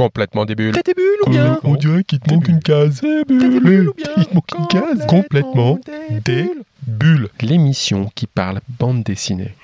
Complètement 0.00 0.46
des 0.46 0.54
bulles. 0.54 0.72
Des 0.72 0.94
bulles 0.94 1.04
ou 1.26 1.30
bien 1.30 1.58
On 1.62 1.74
dirait 1.74 2.04
qu'il 2.04 2.20
te 2.20 2.32
manque 2.32 2.48
une 2.48 2.60
case. 2.60 3.02
T'as 3.02 3.24
des 3.24 3.60
bulles 3.60 3.90
ou 3.90 3.92
bien 3.92 4.06
Il 4.16 4.24
te 4.24 4.34
manque 4.34 4.50
une 4.58 4.66
case. 4.68 5.06
Complètement 5.06 5.78
des 6.24 6.50
bulles. 6.86 7.28
L'émission 7.40 8.10
qui 8.14 8.26
parle 8.26 8.60
bande 8.78 9.02
dessinée. 9.02 9.54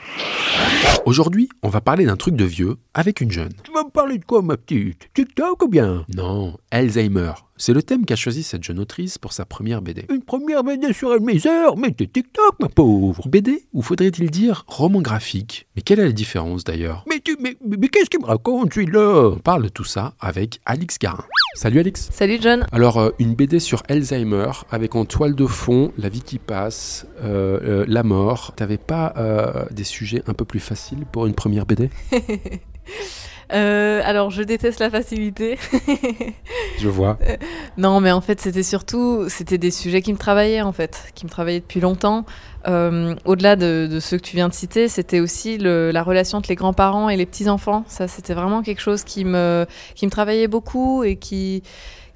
Aujourd'hui, 1.05 1.49
on 1.63 1.69
va 1.69 1.81
parler 1.81 2.05
d'un 2.05 2.17
truc 2.17 2.35
de 2.35 2.45
vieux 2.45 2.77
avec 2.95 3.21
une 3.21 3.31
jeune. 3.31 3.53
Tu 3.63 3.73
vas 3.73 3.85
me 3.85 3.91
parler 3.91 4.19
de 4.19 4.25
quoi, 4.25 4.43
ma 4.43 4.57
petite? 4.57 5.09
TikTok 5.15 5.63
ou 5.63 5.69
bien? 5.69 6.05
Non, 6.15 6.57
Alzheimer. 6.71 7.33
C'est 7.57 7.73
le 7.73 7.83
thème 7.83 8.05
qu'a 8.05 8.17
choisi 8.17 8.43
cette 8.43 8.65
jeune 8.65 8.79
autrice 8.81 9.17
pour 9.17 9.33
sa 9.33 9.45
première 9.45 9.83
BD. 9.83 10.05
Une 10.11 10.23
première 10.23 10.63
BD 10.65 10.93
sur 10.93 11.13
Alzheimer 11.13 11.69
Mais 11.79 11.93
t'es 11.93 12.07
TikTok, 12.07 12.57
ma 12.61 12.69
pauvre 12.69 13.29
BD 13.29 13.67
Ou 13.73 13.83
faudrait-il 13.83 14.31
dire 14.31 14.65
roman 14.67 15.01
graphique? 15.01 15.67
Mais 15.77 15.83
quelle 15.83 16.01
est 16.01 16.05
la 16.07 16.13
différence 16.13 16.65
d'ailleurs? 16.65 17.05
Mais 17.09 17.21
tu, 17.21 17.37
mais, 17.41 17.57
mais, 17.65 17.77
mais 17.79 17.89
qu'est-ce 17.89 18.11
qu'il 18.11 18.21
me 18.21 18.27
raconte 18.27 18.75
celui-là? 18.75 19.31
On 19.35 19.39
parle 19.39 19.63
de 19.63 19.69
tout 19.69 19.85
ça 19.85 20.15
avec 20.21 20.61
Alix 20.67 20.99
Garin. 20.99 21.25
Salut 21.57 21.81
Alix 21.81 22.11
Salut 22.13 22.37
John. 22.39 22.67
Alors, 22.71 22.99
euh, 22.99 23.11
une 23.19 23.35
BD 23.35 23.61
sur 23.61 23.83
Alzheimer, 23.89 24.51
avec 24.71 24.95
en 24.95 25.07
toile 25.07 25.35
de 25.35 25.47
fond 25.47 25.91
la 25.97 26.11
vie 26.11 26.21
qui 26.21 26.39
passe, 26.39 27.07
euh, 27.25 27.59
euh, 27.63 27.85
la 27.89 28.03
mort. 28.03 28.53
T'avais 28.55 28.77
pas 28.77 29.15
des 29.71 29.85
sujets 29.85 30.23
un 30.27 30.35
peu 30.35 30.45
plus 30.45 30.61
faciles 30.61 31.07
pour 31.11 31.27
une 31.27 31.33
première 31.33 31.65
BD 31.65 31.89
Euh, 33.53 34.01
alors, 34.05 34.31
je 34.31 34.43
déteste 34.43 34.81
la 34.81 34.91
facilité. 34.91 35.57
Je 36.79 36.89
vois. 36.89 37.17
non, 37.79 38.01
mais 38.01 38.11
en 38.13 38.21
fait, 38.21 38.41
c'était 38.41 38.63
surtout, 38.63 39.29
c'était 39.29 39.59
des 39.59 39.71
sujets 39.71 40.03
qui 40.03 40.13
me 40.13 40.19
travaillaient 40.19 40.63
en 40.63 40.73
fait, 40.73 41.05
qui 41.15 41.25
me 41.25 41.31
travaillaient 41.31 41.61
depuis 41.61 41.81
longtemps. 41.81 42.25
Euh, 42.67 43.15
Au-delà 43.25 43.55
de, 43.57 43.89
de 43.91 44.01
ceux 44.01 44.17
que 44.19 44.23
tu 44.23 44.35
viens 44.37 44.49
de 44.49 44.55
citer, 44.55 44.89
c'était 44.89 45.21
aussi 45.21 45.59
le- 45.59 45.91
la 45.93 46.03
relation 46.03 46.39
entre 46.39 46.49
les 46.49 46.57
grands-parents 46.57 47.09
et 47.09 47.17
les 47.17 47.27
petits-enfants. 47.27 47.85
Ça, 47.87 48.09
c'était 48.09 48.35
vraiment 48.35 48.63
quelque 48.63 48.81
chose 48.81 49.05
qui 49.05 49.25
me, 49.25 49.65
qui 49.95 50.07
me 50.07 50.11
travaillait 50.11 50.49
beaucoup 50.49 51.05
et 51.05 51.17
qui, 51.17 51.63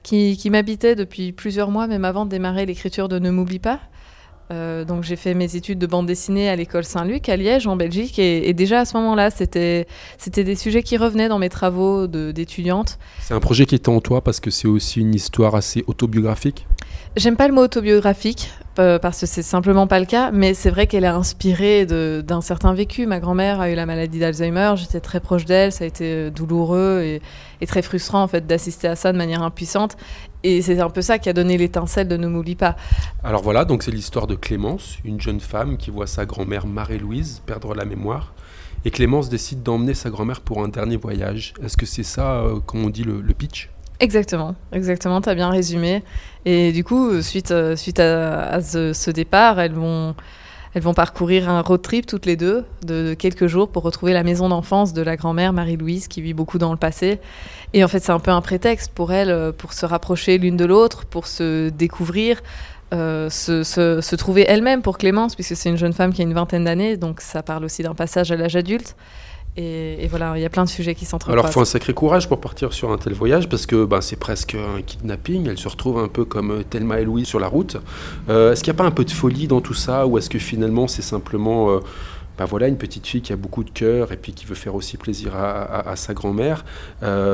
qui, 0.02 0.36
qui 0.36 0.50
m'habitait 0.50 0.96
depuis 0.96 1.30
plusieurs 1.32 1.70
mois, 1.70 1.86
même 1.86 2.04
avant 2.04 2.24
de 2.24 2.30
démarrer 2.30 2.66
l'écriture 2.66 3.08
de 3.08 3.18
Ne 3.20 3.30
m'oublie 3.30 3.60
pas. 3.60 3.78
Euh, 4.50 4.84
donc 4.84 5.04
j'ai 5.04 5.16
fait 5.16 5.34
mes 5.34 5.54
études 5.54 5.78
de 5.78 5.86
bande 5.86 6.06
dessinée 6.06 6.48
à 6.48 6.56
l'école 6.56 6.84
Saint-Luc 6.84 7.28
à 7.28 7.36
Liège 7.36 7.68
en 7.68 7.76
Belgique 7.76 8.18
et, 8.18 8.48
et 8.48 8.52
déjà 8.52 8.80
à 8.80 8.84
ce 8.84 8.96
moment-là 8.96 9.30
c'était 9.30 9.86
c'était 10.18 10.42
des 10.42 10.56
sujets 10.56 10.82
qui 10.82 10.96
revenaient 10.96 11.28
dans 11.28 11.38
mes 11.38 11.48
travaux 11.48 12.08
d'étudiante. 12.08 12.98
C'est 13.20 13.34
un 13.34 13.40
projet 13.40 13.64
qui 13.64 13.76
était 13.76 13.88
en 13.88 14.00
toi 14.00 14.22
parce 14.22 14.40
que 14.40 14.50
c'est 14.50 14.66
aussi 14.66 15.00
une 15.00 15.14
histoire 15.14 15.54
assez 15.54 15.84
autobiographique? 15.86 16.66
J'aime 17.16 17.36
pas 17.36 17.48
le 17.48 17.54
mot 17.54 17.62
autobiographique 17.62 18.50
euh, 18.78 19.00
parce 19.00 19.20
que 19.20 19.26
c'est 19.26 19.42
simplement 19.42 19.88
pas 19.88 19.98
le 19.98 20.06
cas, 20.06 20.30
mais 20.30 20.54
c'est 20.54 20.70
vrai 20.70 20.86
qu'elle 20.86 21.02
est 21.02 21.08
inspirée 21.08 21.84
d'un 21.84 22.40
certain 22.40 22.72
vécu. 22.72 23.04
Ma 23.06 23.18
grand-mère 23.18 23.60
a 23.60 23.68
eu 23.68 23.74
la 23.74 23.84
maladie 23.84 24.20
d'Alzheimer, 24.20 24.74
j'étais 24.76 25.00
très 25.00 25.18
proche 25.18 25.44
d'elle, 25.44 25.72
ça 25.72 25.82
a 25.82 25.86
été 25.88 26.04
euh, 26.04 26.30
douloureux 26.30 27.02
et, 27.04 27.20
et 27.60 27.66
très 27.66 27.82
frustrant 27.82 28.22
en 28.22 28.28
fait 28.28 28.46
d'assister 28.46 28.86
à 28.86 28.94
ça 28.94 29.12
de 29.12 29.18
manière 29.18 29.42
impuissante. 29.42 29.96
Et 30.42 30.62
c'est 30.62 30.80
un 30.80 30.88
peu 30.88 31.02
ça 31.02 31.18
qui 31.18 31.28
a 31.28 31.32
donné 31.32 31.58
l'étincelle 31.58 32.08
de 32.08 32.16
Ne 32.16 32.26
m'oublie 32.26 32.54
pas. 32.54 32.76
Alors 33.22 33.42
voilà, 33.42 33.64
donc 33.64 33.82
c'est 33.82 33.90
l'histoire 33.90 34.26
de 34.26 34.34
Clémence, 34.34 34.96
une 35.04 35.20
jeune 35.20 35.40
femme 35.40 35.76
qui 35.76 35.90
voit 35.90 36.06
sa 36.06 36.24
grand-mère 36.24 36.66
Marie-Louise 36.66 37.42
perdre 37.44 37.74
la 37.74 37.84
mémoire. 37.84 38.32
Et 38.86 38.90
Clémence 38.90 39.28
décide 39.28 39.62
d'emmener 39.62 39.92
sa 39.92 40.08
grand-mère 40.08 40.40
pour 40.40 40.64
un 40.64 40.68
dernier 40.68 40.96
voyage. 40.96 41.52
Est-ce 41.62 41.76
que 41.76 41.84
c'est 41.84 42.02
ça, 42.02 42.40
euh, 42.40 42.60
comme 42.64 42.82
on 42.84 42.88
dit, 42.88 43.04
le, 43.04 43.20
le 43.20 43.34
pitch? 43.34 43.68
Exactement, 43.98 44.54
exactement, 44.72 45.20
tu 45.20 45.28
as 45.28 45.34
bien 45.34 45.50
résumé. 45.50 46.02
Et 46.46 46.72
du 46.72 46.84
coup, 46.84 47.20
suite, 47.20 47.50
euh, 47.50 47.76
suite 47.76 48.00
à, 48.00 48.44
à 48.44 48.62
ce, 48.62 48.94
ce 48.94 49.10
départ, 49.10 49.60
elles 49.60 49.74
vont, 49.74 50.14
elles 50.74 50.82
vont 50.82 50.94
parcourir 50.94 51.48
un 51.48 51.62
road 51.62 51.82
trip 51.82 52.06
toutes 52.06 52.26
les 52.26 52.36
deux 52.36 52.64
de, 52.86 53.14
quelques 53.14 53.46
jours 53.48 53.68
pour 53.68 53.82
retrouver 53.82 54.12
la 54.12 54.22
maison 54.22 54.48
d'enfance 54.48 54.92
de 54.92 55.02
la 55.02 55.16
grand-mère 55.16 55.52
Marie-Louise 55.52 56.06
qui 56.06 56.22
vit 56.22 56.34
beaucoup 56.34 56.58
dans 56.58 56.70
le 56.70 56.76
passé. 56.78 57.18
Et 57.72 57.82
en 57.82 57.88
fait, 57.88 57.98
c'est 58.00 58.12
un 58.12 58.20
peu 58.20 58.30
un 58.30 58.40
prétexte 58.40 58.92
pour 58.92 59.12
elles 59.12 59.30
euh, 59.30 59.50
pour 59.52 59.72
se 59.72 59.84
rapprocher 59.86 60.38
l'une 60.38 60.56
de 60.56 60.64
l'autre, 60.64 61.06
pour 61.06 61.26
se 61.26 61.70
découvrir, 61.70 62.40
euh, 62.92 63.28
se, 63.30 63.62
se- 63.64 64.00
se 64.00 64.16
trouver 64.16 64.44
elle-même 64.48 64.82
pour 64.82 64.96
Clémence, 64.98 65.34
puisque 65.34 65.56
c'est 65.56 65.68
une 65.70 65.76
jeune 65.76 65.92
femme 65.92 66.12
qui 66.12 66.22
a 66.22 66.24
une 66.24 66.34
vingtaine 66.34 66.64
d'années, 66.64 66.96
donc 66.96 67.20
ça 67.20 67.42
parle 67.42 67.64
aussi 67.64 67.82
d'un 67.82 67.94
passage 67.94 68.30
à 68.30 68.36
l'âge 68.36 68.56
adulte. 68.56 68.94
Et, 69.60 70.08
voilà, 70.08 70.32
il 70.36 70.42
y 70.42 70.44
a 70.44 70.50
plein 70.50 70.64
de 70.64 70.68
sujets 70.68 70.94
qui 70.94 71.04
s'entrecroisent. 71.04 71.38
Alors, 71.38 71.50
il 71.50 71.52
faut 71.52 71.60
un 71.60 71.64
sacré 71.64 71.92
courage 71.94 72.28
pour 72.28 72.40
partir 72.40 72.72
sur 72.72 72.90
un 72.90 72.98
tel 72.98 73.12
voyage 73.12 73.48
parce 73.48 73.66
que 73.66 73.84
ben, 73.84 74.00
c'est 74.00 74.16
presque 74.16 74.54
un 74.54 74.82
kidnapping. 74.82 75.48
Elle 75.48 75.58
se 75.58 75.68
retrouve 75.68 75.98
un 75.98 76.08
peu 76.08 76.24
comme 76.24 76.50
euh, 76.50 76.62
Thelma 76.62 77.00
et 77.00 77.04
Louise 77.04 77.26
sur 77.26 77.40
la 77.40 77.48
route. 77.48 77.76
Euh, 78.28 78.52
est-ce 78.52 78.62
qu'il 78.62 78.72
n'y 78.72 78.76
a 78.76 78.78
pas 78.82 78.88
un 78.88 78.90
peu 78.90 79.04
de 79.04 79.10
folie 79.10 79.46
dans 79.46 79.60
tout 79.60 79.74
ça? 79.74 80.06
Ou 80.06 80.18
est-ce 80.18 80.30
que 80.30 80.38
finalement 80.38 80.88
c'est 80.88 81.02
simplement 81.02 81.80
ben, 82.38 82.44
voilà, 82.46 82.68
une 82.68 82.78
petite 82.78 83.06
fille 83.06 83.22
qui 83.22 83.32
a 83.32 83.36
beaucoup 83.36 83.64
de 83.64 83.70
cœur 83.70 84.12
et 84.12 84.16
puis 84.16 84.32
qui 84.32 84.46
veut 84.46 84.54
faire 84.54 84.74
aussi 84.74 84.96
plaisir 84.96 85.36
à, 85.36 85.94
sa 85.96 86.14
grand-mère? 86.14 86.64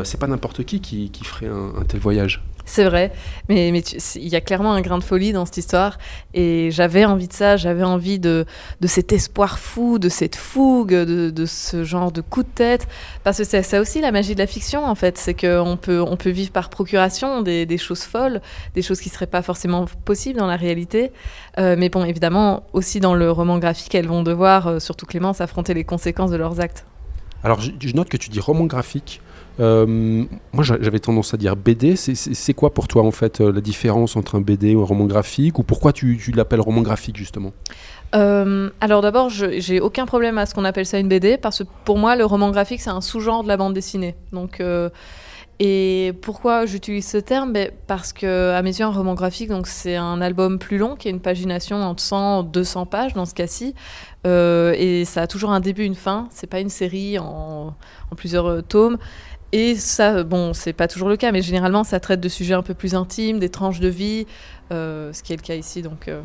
C'est 0.05 0.19
pas 0.19 0.27
n'importe 0.27 0.65
qui, 0.65 0.81
qui 0.81 1.25
ferait 1.25 1.47
un 1.47 1.85
tel 1.87 2.01
voyage. 2.01 2.43
C'est 2.69 2.85
vrai, 2.85 3.13
mais 3.49 3.69
il 3.69 4.29
y 4.29 4.35
a 4.35 4.41
clairement 4.41 4.73
un 4.73 4.81
grain 4.81 4.99
de 4.99 5.05
folie 5.05 5.33
dans 5.33 5.45
cette 5.47 5.59
histoire, 5.59 5.99
et 6.35 6.71
j'avais 6.73 7.05
envie 7.05 7.29
de 7.29 7.33
ça, 7.33 7.57
j'avais 7.57 7.85
envie 7.85 8.19
de, 8.19 8.45
cet 8.85 9.13
espoir 9.13 9.61
fou, 9.61 10.01
de 10.01 10.09
cette 10.09 10.35
fougue, 10.35 10.93
de, 10.93 11.47
ce 11.47 11.85
genre 11.85 12.11
de 12.11 12.21
coup 12.21 12.43
de 12.43 12.49
tête, 12.49 12.89
parce 13.23 13.39
que 13.39 13.45
c'est 13.45 13.63
ça 13.63 13.81
aussi 13.81 14.01
la 14.01 14.11
magie 14.11 14.35
de 14.35 14.41
la 14.41 14.49
fiction 14.49 14.85
en 14.85 14.97
fait, 14.97 15.17
c'est 15.17 15.35
qu'on 15.35 15.79
peut, 15.81 16.03
on 16.03 16.17
peut 16.17 16.31
vivre 16.31 16.51
par 16.51 16.69
procuration 16.69 17.41
des, 17.41 17.79
choses 17.79 18.03
folles, 18.03 18.41
des 18.75 18.83
choses 18.83 19.01
qui 19.01 19.11
seraient 19.11 19.29
pas 19.29 19.43
forcément 19.43 19.87
possibles 20.05 20.39
dans 20.39 20.49
la 20.49 20.57
réalité, 20.57 21.13
Euh, 21.59 21.75
mais 21.79 21.89
bon, 21.89 22.05
évidemment, 22.05 22.65
aussi 22.75 23.01
dans 23.01 23.15
le 23.15 23.31
roman 23.31 23.59
graphique, 23.59 23.95
elles 23.95 24.09
vont 24.09 24.23
devoir, 24.23 24.67
euh, 24.67 24.79
surtout 24.79 25.07
Clémence, 25.07 25.41
affronter 25.41 25.73
les 25.73 25.85
conséquences 25.85 26.31
de 26.31 26.37
leurs 26.37 26.61
actes. 26.61 26.85
Alors, 27.43 27.61
je 27.61 27.95
note 27.95 28.11
que 28.11 28.19
tu 28.19 28.29
dis 28.29 28.41
roman 28.41 28.65
graphique. 28.65 29.23
Euh, 29.59 30.25
moi, 30.53 30.65
j'a- 30.65 30.79
j'avais 30.81 30.99
tendance 30.99 31.33
à 31.35 31.37
dire 31.37 31.57
BD. 31.57 31.97
C'est- 31.97 32.55
quoi 32.55 32.73
pour 32.73 32.89
toi, 32.89 33.03
en 33.05 33.11
fait, 33.11 33.41
euh, 33.41 33.53
la 33.53 33.61
différence 33.61 34.17
entre 34.17 34.37
un 34.37 34.41
BD 34.41 34.75
ou 34.75 34.83
un 34.83 34.85
roman 34.85 35.07
graphique? 35.07 35.59
Ou 35.59 35.63
pourquoi 35.63 35.93
tu, 35.93 36.19
l'appelles 36.35 36.61
roman 36.61 36.83
graphique, 36.83 37.17
justement? 37.17 37.53
Euh, 38.15 38.71
alors 38.81 39.03
d'abord, 39.03 39.31
j'ai 39.31 39.81
aucun 39.81 40.07
problème 40.07 40.39
à 40.39 40.47
ce 40.47 40.55
qu'on 40.55 40.65
appelle 40.65 40.87
ça 40.87 40.99
une 40.99 41.09
BD 41.09 41.39
parce 41.39 41.59
que 41.59 41.65
pour 41.85 41.99
moi, 41.99 42.15
le 42.17 42.25
roman 42.25 42.51
graphique 42.51 42.81
c'est 42.81 42.91
un 42.91 43.01
sous-genre 43.01 43.43
de 43.43 43.49
la 43.49 43.57
bande 43.57 43.75
dessinée. 43.75 44.15
Donc, 44.33 44.63
et 45.59 46.13
pourquoi 46.23 46.67
j'utilise 46.67 47.07
ce 47.09 47.17
terme? 47.17 47.53
Ben, 47.53 47.71
Parce 47.87 48.13
que 48.13 48.53
à 48.53 48.63
mes 48.63 48.79
yeux, 48.79 48.85
un 48.85 48.91
roman 48.93 49.15
graphique, 49.15 49.49
donc 49.49 49.67
c'est 49.67 49.97
un 49.97 50.21
album 50.21 50.59
plus 50.59 50.79
long 50.79 50.95
qui 50.97 51.09
a 51.09 51.11
une 51.11 51.21
pagination 51.21 51.77
entre 51.83 52.03
100 52.03 52.43
200 52.45 52.87
pages 52.87 53.15
dans 53.15 53.25
ce 53.25 53.35
cas-ci, 53.35 53.75
et 54.25 55.03
ça 55.05 55.23
a 55.23 55.27
toujours 55.27 55.51
un 55.51 55.61
début, 55.61 55.85
une 55.85 55.95
fin. 55.95 56.29
C'est 56.31 56.47
pas 56.49 56.61
une 56.61 56.69
série 56.69 57.19
en, 57.19 57.75
plusieurs 58.17 58.63
tomes. 58.65 58.99
Et 59.53 59.77
ça, 59.77 60.23
bon, 60.25 60.53
c'est 60.53 60.73
pas 60.73 60.89
toujours 60.89 61.09
le 61.09 61.17
cas, 61.17 61.33
mais 61.33 61.43
généralement, 61.43 61.85
ça 61.85 62.01
traite 62.01 62.21
de 62.21 62.29
sujets 62.29 62.55
un 62.55 62.63
peu 62.63 62.75
plus 62.75 62.95
intimes, 62.95 63.39
des 63.39 63.49
tranches 63.49 63.81
de 63.81 63.89
vie, 63.89 64.27
euh, 64.73 65.13
ce 65.13 65.23
qui 65.23 65.33
est 65.33 65.37
le 65.37 65.43
cas 65.43 65.55
ici. 65.55 65.83
Donc, 65.83 66.09
euh, 66.09 66.21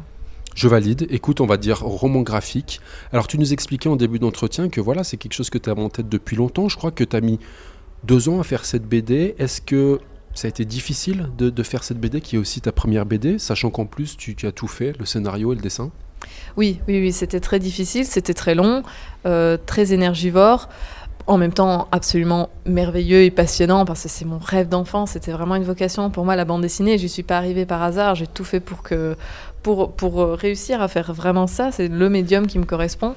Je 0.55 0.67
valide. 0.67 1.07
Écoute, 1.09 1.39
on 1.39 1.45
va 1.45 1.57
dire 1.57 1.79
roman 1.81 2.21
graphique. 2.21 2.81
Alors, 3.13 3.27
tu 3.27 3.37
nous 3.37 3.53
expliquais 3.53 3.89
en 3.89 3.95
début 3.95 4.19
d'entretien 4.19 4.69
que 4.69 4.81
voilà, 4.81 5.03
c'est 5.03 5.17
quelque 5.17 5.33
chose 5.33 5.49
que 5.49 5.57
tu 5.57 5.69
as 5.69 5.73
en 5.73 5.89
tête 5.89 6.09
depuis 6.09 6.35
longtemps. 6.35 6.67
Je 6.67 6.77
crois 6.77 6.91
que 6.91 7.03
tu 7.03 7.15
as 7.15 7.21
mis 7.21 7.39
deux 8.03 8.27
ans 8.27 8.39
à 8.39 8.43
faire 8.43 8.65
cette 8.65 8.87
BD. 8.87 9.35
Est-ce 9.37 9.61
que 9.61 9.99
ça 10.33 10.47
a 10.47 10.49
été 10.49 10.65
difficile 10.65 11.29
de, 11.37 11.49
de 11.49 11.63
faire 11.63 11.83
cette 11.83 11.99
BD 11.99 12.21
qui 12.21 12.35
est 12.37 12.39
aussi 12.39 12.61
ta 12.61 12.71
première 12.71 13.05
BD, 13.05 13.37
sachant 13.37 13.69
qu'en 13.69 13.85
plus, 13.85 14.17
tu, 14.17 14.35
tu 14.35 14.47
as 14.47 14.51
tout 14.51 14.67
fait, 14.67 14.97
le 14.97 15.05
scénario 15.05 15.51
et 15.53 15.55
le 15.55 15.61
dessin? 15.61 15.91
Oui, 16.57 16.79
oui, 16.87 16.99
oui, 16.99 17.11
c'était 17.11 17.39
très 17.39 17.59
difficile, 17.59 18.05
c'était 18.05 18.33
très 18.33 18.55
long, 18.55 18.83
euh, 19.25 19.57
très 19.65 19.93
énergivore, 19.93 20.69
en 21.27 21.37
même 21.37 21.53
temps 21.53 21.87
absolument 21.91 22.49
merveilleux 22.65 23.23
et 23.23 23.31
passionnant 23.31 23.85
parce 23.85 24.03
que 24.03 24.09
c'est 24.09 24.25
mon 24.25 24.37
rêve 24.39 24.67
d'enfant, 24.69 25.05
c'était 25.05 25.31
vraiment 25.31 25.55
une 25.55 25.63
vocation 25.63 26.09
pour 26.09 26.25
moi 26.25 26.35
la 26.35 26.45
bande 26.45 26.61
dessinée. 26.61 26.97
J'y 26.97 27.09
suis 27.09 27.23
pas 27.23 27.37
arrivée 27.37 27.65
par 27.65 27.81
hasard, 27.81 28.15
j'ai 28.15 28.27
tout 28.27 28.43
fait 28.43 28.59
pour 28.59 28.81
que 28.83 29.15
pour 29.63 29.93
pour 29.93 30.21
euh, 30.21 30.33
réussir 30.35 30.81
à 30.81 30.87
faire 30.87 31.13
vraiment 31.13 31.47
ça. 31.47 31.71
C'est 31.71 31.87
le 31.87 32.09
médium 32.09 32.47
qui 32.47 32.59
me 32.59 32.65
correspond. 32.65 33.15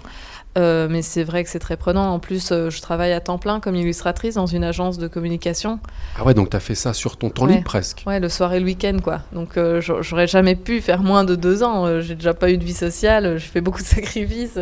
Euh, 0.56 0.87
mais 0.88 1.03
c'est 1.03 1.25
vrai 1.25 1.42
que 1.42 1.50
c'est 1.50 1.59
très 1.59 1.76
prenant. 1.76 2.12
En 2.12 2.20
plus, 2.20 2.53
euh, 2.53 2.70
je 2.70 2.81
travaille 2.81 3.12
à 3.12 3.19
temps 3.19 3.38
plein 3.38 3.59
comme 3.59 3.75
illustratrice 3.75 4.36
dans 4.36 4.47
une 4.47 4.62
agence 4.62 4.98
de 4.98 5.09
communication. 5.09 5.81
Ah 6.16 6.22
ouais, 6.25 6.32
donc 6.32 6.50
tu 6.50 6.56
as 6.56 6.60
fait 6.60 6.76
ça 6.76 6.92
sur 6.92 7.16
ton 7.16 7.28
temps 7.28 7.47
Ouais. 7.47 7.54
libre 7.54 7.65
presque. 7.65 8.04
Ouais, 8.07 8.21
le 8.21 8.28
soir 8.28 8.53
et 8.54 8.60
le 8.60 8.66
week-end, 8.66 8.98
quoi. 9.03 9.22
Donc, 9.33 9.57
euh, 9.57 9.80
j'a- 9.80 10.00
j'aurais 10.00 10.28
jamais 10.28 10.54
pu 10.54 10.80
faire 10.80 11.03
moins 11.03 11.24
de 11.24 11.34
deux 11.34 11.65
ans. 11.65 12.00
J'ai 12.00 12.15
déjà 12.15 12.34
pas 12.34 12.53
eu 12.53 12.57
de 12.59 12.62
vie 12.65 12.72
sociale. 12.72 13.36
J'ai 13.39 13.48
fait 13.48 13.60
beaucoup 13.60 13.80
de 13.83 13.86
sacrifices. 13.98 14.57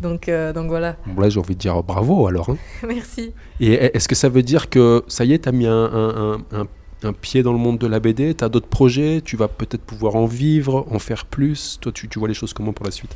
Donc, 0.00 0.28
euh, 0.28 0.52
donc 0.52 0.68
voilà. 0.68 0.96
Bon, 1.06 1.20
là, 1.20 1.28
j'ai 1.28 1.38
envie 1.40 1.54
de 1.54 1.60
dire 1.60 1.82
bravo 1.82 2.26
alors. 2.26 2.50
hein. 2.50 2.56
Merci. 2.86 3.32
Et 3.60 3.72
est-ce 3.72 4.08
que 4.08 4.14
ça 4.14 4.28
veut 4.28 4.42
dire 4.42 4.70
que 4.70 5.04
ça 5.08 5.24
y 5.24 5.32
est, 5.32 5.40
tu 5.40 5.48
as 5.48 5.52
mis 5.52 5.66
un, 5.66 5.72
un- 5.72 6.32
un- 6.52 6.60
un- 6.60 6.66
un 7.04 7.12
pied 7.12 7.42
dans 7.42 7.52
le 7.52 7.58
monde 7.58 7.78
de 7.78 7.86
la 7.86 8.00
BD 8.00 8.34
Tu 8.34 8.44
as 8.44 8.48
d'autres 8.48 8.66
projets 8.68 9.20
Tu 9.24 9.36
vas 9.36 9.48
peut-être 9.48 9.82
pouvoir 9.82 10.16
en 10.16 10.26
vivre, 10.26 10.86
en 10.90 10.98
faire 10.98 11.26
plus? 11.26 11.78
Toi, 11.80 11.92
tu, 11.92 12.08
tu 12.08 12.18
vois 12.18 12.28
les 12.28 12.34
choses 12.34 12.52
comment 12.52 12.72
pour 12.72 12.84
la 12.86 12.92
suite? 12.92 13.14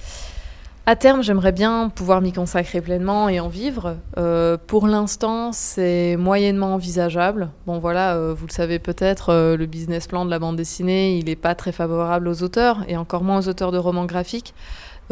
À 0.85 0.97
terme, 0.97 1.23
j'aimerais 1.23 1.53
bien 1.53 1.91
pouvoir 1.95 2.21
m'y 2.21 2.33
consacrer 2.33 2.81
pleinement 2.81 3.29
et 3.29 3.39
en 3.39 3.49
vivre. 3.49 3.99
Euh, 4.19 4.57
pour 4.67 4.89
l'instant, 4.89 5.53
c'est 5.53 6.17
moyennement 6.17 6.75
envisageable. 6.75 7.51
Bon, 7.69 7.79
voilà, 7.79 8.17
euh, 8.17 8.35
vous 8.37 8.49
le 8.49 8.53
savez 8.53 8.81
peut-être, 8.81 9.29
euh, 9.29 9.57
le 9.57 9.67
business 9.67 10.09
plan 10.09 10.25
de 10.25 10.31
la 10.31 10.41
bande 10.41 10.57
dessinée, 10.57 11.17
il 11.19 11.27
n'est 11.27 11.37
pas 11.37 11.55
très 11.55 11.71
favorable 11.71 12.27
aux 12.27 12.43
auteurs, 12.43 12.79
et 12.89 12.97
encore 12.97 13.23
moins 13.23 13.39
aux 13.39 13.49
auteurs 13.49 13.71
de 13.71 13.79
romans 13.79 14.07
graphiques. 14.07 14.55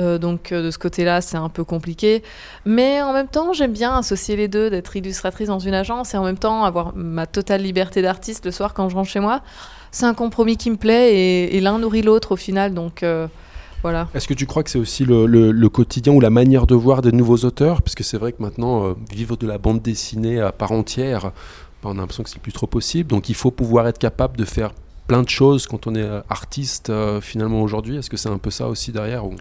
Euh, 0.00 0.18
donc 0.18 0.52
de 0.52 0.70
ce 0.70 0.78
côté-là, 0.78 1.20
c'est 1.20 1.36
un 1.36 1.48
peu 1.48 1.64
compliqué. 1.64 2.22
Mais 2.64 3.02
en 3.02 3.12
même 3.12 3.28
temps, 3.28 3.52
j'aime 3.52 3.72
bien 3.72 3.96
associer 3.96 4.36
les 4.36 4.48
deux, 4.48 4.70
d'être 4.70 4.96
illustratrice 4.96 5.48
dans 5.48 5.58
une 5.58 5.74
agence 5.74 6.14
et 6.14 6.16
en 6.16 6.24
même 6.24 6.38
temps 6.38 6.64
avoir 6.64 6.94
ma 6.96 7.26
totale 7.26 7.62
liberté 7.62 8.02
d'artiste 8.02 8.44
le 8.44 8.50
soir 8.50 8.74
quand 8.74 8.88
je 8.88 8.96
rentre 8.96 9.08
chez 9.08 9.20
moi. 9.20 9.42
C'est 9.90 10.06
un 10.06 10.14
compromis 10.14 10.56
qui 10.56 10.70
me 10.70 10.76
plaît 10.76 11.48
et, 11.52 11.60
l'un 11.60 11.78
nourrit 11.78 12.02
l'autre 12.02 12.32
au 12.32 12.36
final. 12.36 12.74
Donc 12.74 13.04
voilà. 13.82 14.08
Est-ce 14.14 14.28
que 14.28 14.34
tu 14.34 14.46
crois 14.46 14.62
que 14.62 14.70
c'est 14.70 14.78
aussi 14.78 15.04
le, 15.04 15.68
quotidien 15.68 16.12
ou 16.12 16.20
la 16.20 16.30
manière 16.30 16.66
de 16.66 16.76
voir 16.76 17.02
des 17.02 17.12
nouveaux 17.12 17.38
auteurs? 17.38 17.82
Parce 17.82 17.96
que 17.96 18.04
c'est 18.04 18.18
vrai 18.18 18.32
que 18.32 18.40
maintenant, 18.40 18.94
vivre 19.10 19.36
de 19.36 19.48
la 19.48 19.58
bande 19.58 19.82
dessinée 19.82 20.40
à 20.40 20.52
part 20.52 20.70
entière, 20.70 21.32
on 21.84 21.92
a 21.92 21.94
l'impression 21.94 22.22
que 22.22 22.30
c'est 22.30 22.40
plus 22.40 22.52
trop 22.52 22.66
possible. 22.66 23.10
Donc 23.10 23.28
il 23.28 23.34
faut 23.34 23.50
pouvoir 23.50 23.88
être 23.88 23.98
capable 23.98 24.36
de 24.36 24.44
faire 24.44 24.72
plein 25.06 25.22
de 25.22 25.28
choses 25.28 25.66
quand 25.66 25.86
on 25.86 25.94
est 25.94 26.02
euh, 26.02 26.20
artiste 26.28 26.90
euh, 26.90 27.20
finalement 27.20 27.62
aujourd'hui. 27.62 27.96
Est-ce 27.96 28.10
que 28.10 28.16
c'est 28.16 28.28
un 28.28 28.38
peu 28.38 28.50
ça 28.50 28.68
aussi 28.68 28.92
derrière 28.92 29.24
ou... 29.24 29.34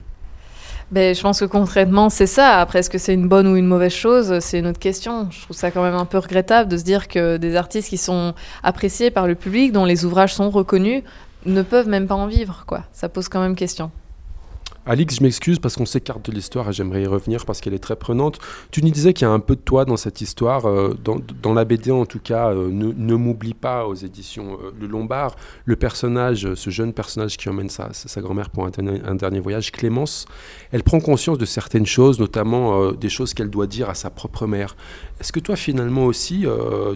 ben, 0.92 1.14
je 1.14 1.22
pense 1.22 1.40
que 1.40 1.46
concrètement, 1.46 2.10
c'est 2.10 2.28
ça. 2.28 2.60
Après, 2.60 2.80
est-ce 2.80 2.90
que 2.90 2.98
c'est 2.98 3.14
une 3.14 3.28
bonne 3.28 3.48
ou 3.48 3.56
une 3.56 3.68
mauvaise 3.68 3.94
chose? 3.94 4.40
C'est 4.40 4.60
une 4.60 4.68
autre 4.68 4.80
question. 4.80 5.28
Je 5.30 5.42
trouve 5.44 5.56
ça 5.56 5.70
quand 5.70 5.84
même 5.84 5.94
un 5.94 6.06
peu 6.06 6.18
regrettable 6.18 6.70
de 6.70 6.78
se 6.78 6.84
dire 6.84 7.08
que 7.08 7.38
des 7.38 7.56
artistes 7.56 7.90
qui 7.90 7.98
sont 7.98 8.34
appréciés 8.64 9.12
par 9.12 9.28
le 9.28 9.36
public, 9.36 9.72
dont 9.72 9.86
les 9.86 10.06
ouvrages 10.06 10.34
sont 10.34 10.50
reconnus, 10.50 11.04
ne 11.46 11.62
peuvent 11.62 11.88
même 11.88 12.08
pas 12.08 12.16
en 12.16 12.28
vivre. 12.28 12.64
Quoi. 12.66 12.84
Ça 12.92 13.08
pose 13.08 13.30
quand 13.30 13.42
même 13.42 13.56
question. 13.56 13.92
Alix, 14.86 15.18
je 15.18 15.24
m'excuse 15.24 15.60
parce 15.60 15.76
qu'on 15.76 15.86
s'écarte 15.86 16.26
de 16.26 16.32
l'histoire 16.32 16.70
et 16.70 16.74
j'aimerais 16.74 17.04
y 17.04 17.06
revenir 17.06 17.46
parce 17.46 17.62
qu'elle 17.62 17.74
est 17.74 17.84
très 17.84 17.96
prenante. 17.96 18.40
Tu 18.72 18.84
nous 18.84 18.90
disais 18.90 19.14
qu'il 19.14 19.28
y 19.28 19.30
a 19.30 19.34
un 19.34 19.40
peu 19.40 19.56
de 19.56 19.62
toi 19.62 19.86
dans 19.86 19.98
cette 19.98 20.22
histoire, 20.22 20.66
euh, 20.68 20.98
dans, 21.04 21.54
la 21.54 21.66
BD 21.66 21.92
en 21.92 22.06
tout 22.06 22.20
cas, 22.20 22.52
euh, 22.52 22.70
ne, 22.72 23.16
m'oublie 23.16 23.54
pas 23.54 23.86
aux 23.86 23.94
éditions 23.94 24.58
euh, 24.64 24.72
Le 24.80 24.88
Lombard, 24.88 25.36
le 25.66 25.76
personnage, 25.76 26.54
ce 26.56 26.70
jeune 26.70 26.94
personnage 26.94 27.38
qui 27.38 27.50
emmène 27.50 27.70
sa, 27.70 27.92
grand-mère 28.18 28.50
pour 28.50 28.66
un, 28.66 29.16
dernier 29.16 29.40
voyage, 29.40 29.72
Clémence, 29.72 30.26
elle 30.72 30.84
prend 30.84 31.00
conscience 31.00 31.38
de 31.38 31.46
certaines 31.46 31.86
choses, 31.86 32.20
notamment 32.20 32.92
des 32.92 33.10
choses 33.10 33.34
qu'elle 33.34 33.50
doit 33.50 33.68
dire 33.68 33.90
à 33.90 33.94
sa 33.94 34.10
propre 34.10 34.48
mère. 34.48 34.76
Est-ce 35.20 35.32
que 35.32 35.40
toi 35.40 35.56
finalement 35.56 36.06
aussi, 36.06 36.46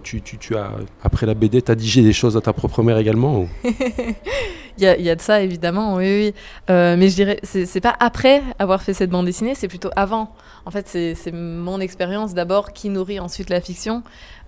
tu, 0.03 0.21
tu, 0.21 0.56
as, 0.56 0.71
après 1.03 1.25
la 1.25 1.33
BD, 1.33 1.62
tu 1.62 1.71
as 1.71 1.75
dit 1.75 2.01
des 2.01 2.13
choses 2.13 2.38
à 2.38 2.41
ta 2.41 2.53
propre 2.53 2.83
mère 2.83 2.97
également 2.97 3.47
Il 4.77 4.83
y, 4.83 5.09
a, 5.09 5.15
de 5.15 5.21
ça, 5.21 5.41
évidemment, 5.41 5.95
oui, 5.95 6.05
oui. 6.05 6.33
Euh, 6.69 6.95
mais 6.97 7.09
je 7.09 7.15
dirais, 7.15 7.39
c'est 7.43 7.81
pas 7.81 7.95
après 7.99 8.41
avoir 8.57 8.81
fait 8.81 8.93
cette 8.93 9.11
bande 9.11 9.27
dessinée, 9.27 9.53
c'est 9.53 9.67
plutôt 9.67 9.91
avant. 9.95 10.33
En 10.65 10.71
fait, 10.71 10.87
c'est 10.87 11.31
mon 11.31 11.79
expérience 11.79 12.33
d'abord 12.33 12.73
qui 12.73 12.89
nourrit 12.89 13.19
ensuite 13.19 13.49
la 13.49 13.61
fiction. 13.61 14.01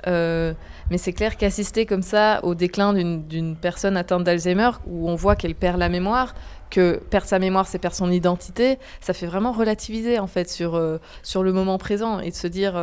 Euh, 0.08 0.54
mais 0.90 0.98
c'est 0.98 1.14
clair 1.14 1.38
qu'assister 1.38 1.86
comme 1.86 2.02
ça 2.02 2.40
au 2.44 2.56
déclin 2.56 2.94
d'une 2.94 3.56
personne 3.56 3.98
atteinte 3.98 4.24
d'Alzheimer, 4.24 4.72
où 4.88 5.10
on 5.10 5.16
voit 5.16 5.36
qu'elle 5.36 5.56
perd 5.56 5.78
la 5.80 5.90
mémoire, 5.90 6.36
que 6.70 7.00
perdre 7.10 7.28
sa 7.28 7.40
mémoire, 7.40 7.68
c'est 7.68 7.80
perdre 7.80 7.96
son 7.96 8.12
identité, 8.12 8.78
ça 9.02 9.14
fait 9.14 9.28
vraiment 9.28 9.52
relativiser 9.52 10.20
en 10.20 10.28
fait 10.28 10.50
sur, 10.50 10.76
euh, 10.76 10.98
sur 11.24 11.44
le 11.44 11.54
moment 11.54 11.78
présent 11.78 12.20
et 12.20 12.32
de 12.32 12.36
se 12.36 12.48
dire 12.48 12.76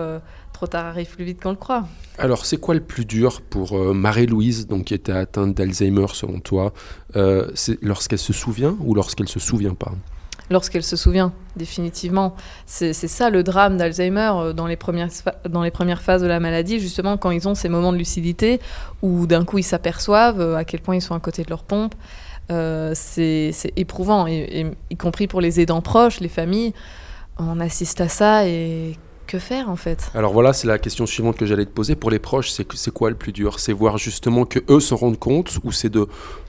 trop 0.53 0.67
tard 0.67 0.87
arrive 0.87 1.09
plus 1.09 1.25
vite 1.25 1.43
qu'on 1.43 1.51
le 1.51 1.57
croit. 1.57 1.85
Alors, 2.19 2.45
c'est 2.45 2.59
quoi 2.59 2.75
le 2.75 2.81
plus 2.81 3.05
dur 3.05 3.41
pour 3.41 3.77
euh, 3.77 3.93
Marie-Louise, 3.93 4.67
donc 4.67 4.85
qui 4.85 4.95
était 4.95 5.13
atteinte 5.13 5.55
d'Alzheimer 5.55 6.07
selon 6.13 6.41
toi 6.41 6.73
euh, 7.17 7.51
C'est 7.55 7.83
lorsqu'elle 7.83 8.19
se 8.19 8.33
souvient 8.33 8.77
ou 8.81 8.95
lorsqu'elle 8.95 9.29
se 9.29 9.41
souvient 9.41 9.75
pas? 9.75 9.93
Lorsqu'elle 10.51 10.83
se 10.83 10.97
souvient, 10.97 11.33
définitivement. 11.57 12.37
C'est 12.67 12.93
ça 12.93 13.31
le 13.31 13.43
drame 13.43 13.79
d'Alzheimer 13.79 14.33
euh, 14.35 14.53
dans, 14.53 14.67
les 14.67 14.77
premières 14.77 15.09
dans 15.49 15.63
les 15.63 15.71
premières 15.71 16.03
phases 16.03 16.23
de 16.23 16.27
la 16.27 16.41
maladie, 16.41 16.79
justement 16.79 17.17
quand 17.17 17.31
ils 17.31 17.49
ont 17.49 17.55
ces 17.55 17.69
moments 17.69 17.93
de 17.93 17.99
lucidité 17.99 18.61
où 19.01 19.27
d'un 19.27 19.45
coup 19.45 19.59
ils 19.59 19.65
s'aperçoivent 19.65 20.55
à 20.55 20.65
quel 20.65 20.81
point 20.81 20.95
ils 20.95 21.03
sont 21.03 21.15
à 21.15 21.21
côté 21.21 21.43
de 21.43 21.51
leur 21.51 21.65
pompe. 21.65 21.95
C'est 22.49 23.73
éprouvant, 23.77 24.27
y 24.27 24.97
compris 24.99 25.27
pour 25.27 25.41
les 25.41 25.61
aidants 25.61 25.83
proches, 25.83 26.21
les 26.21 26.29
familles. 26.29 26.73
On 27.39 27.61
assiste 27.61 28.01
à 28.01 28.09
ça 28.09 28.47
et 28.47 28.97
que 29.27 29.39
faire 29.39 29.71
en 29.71 29.77
fait? 29.77 30.11
Alors 30.15 30.33
voilà, 30.33 30.53
c'est 30.53 30.67
la 30.67 30.79
question 30.79 31.07
suivante 31.07 31.37
que 31.37 31.47
j'allais 31.47 31.65
te 31.65 31.71
poser. 31.71 31.97
Pour 31.97 32.11
les 32.11 32.19
proches, 32.19 32.51
c'est 32.51 32.91
quoi 32.91 33.11
le 33.11 33.17
plus 33.17 33.33
dur? 33.33 33.59
C'est 33.59 33.73
voir 33.73 33.99
justement 33.99 34.45
que 34.45 34.59
eux 34.69 34.81
se 34.81 34.95
rendent 34.95 35.19
compte 35.19 35.59
ou 35.65 35.73
c'est 35.73 35.89
de 35.89 36.07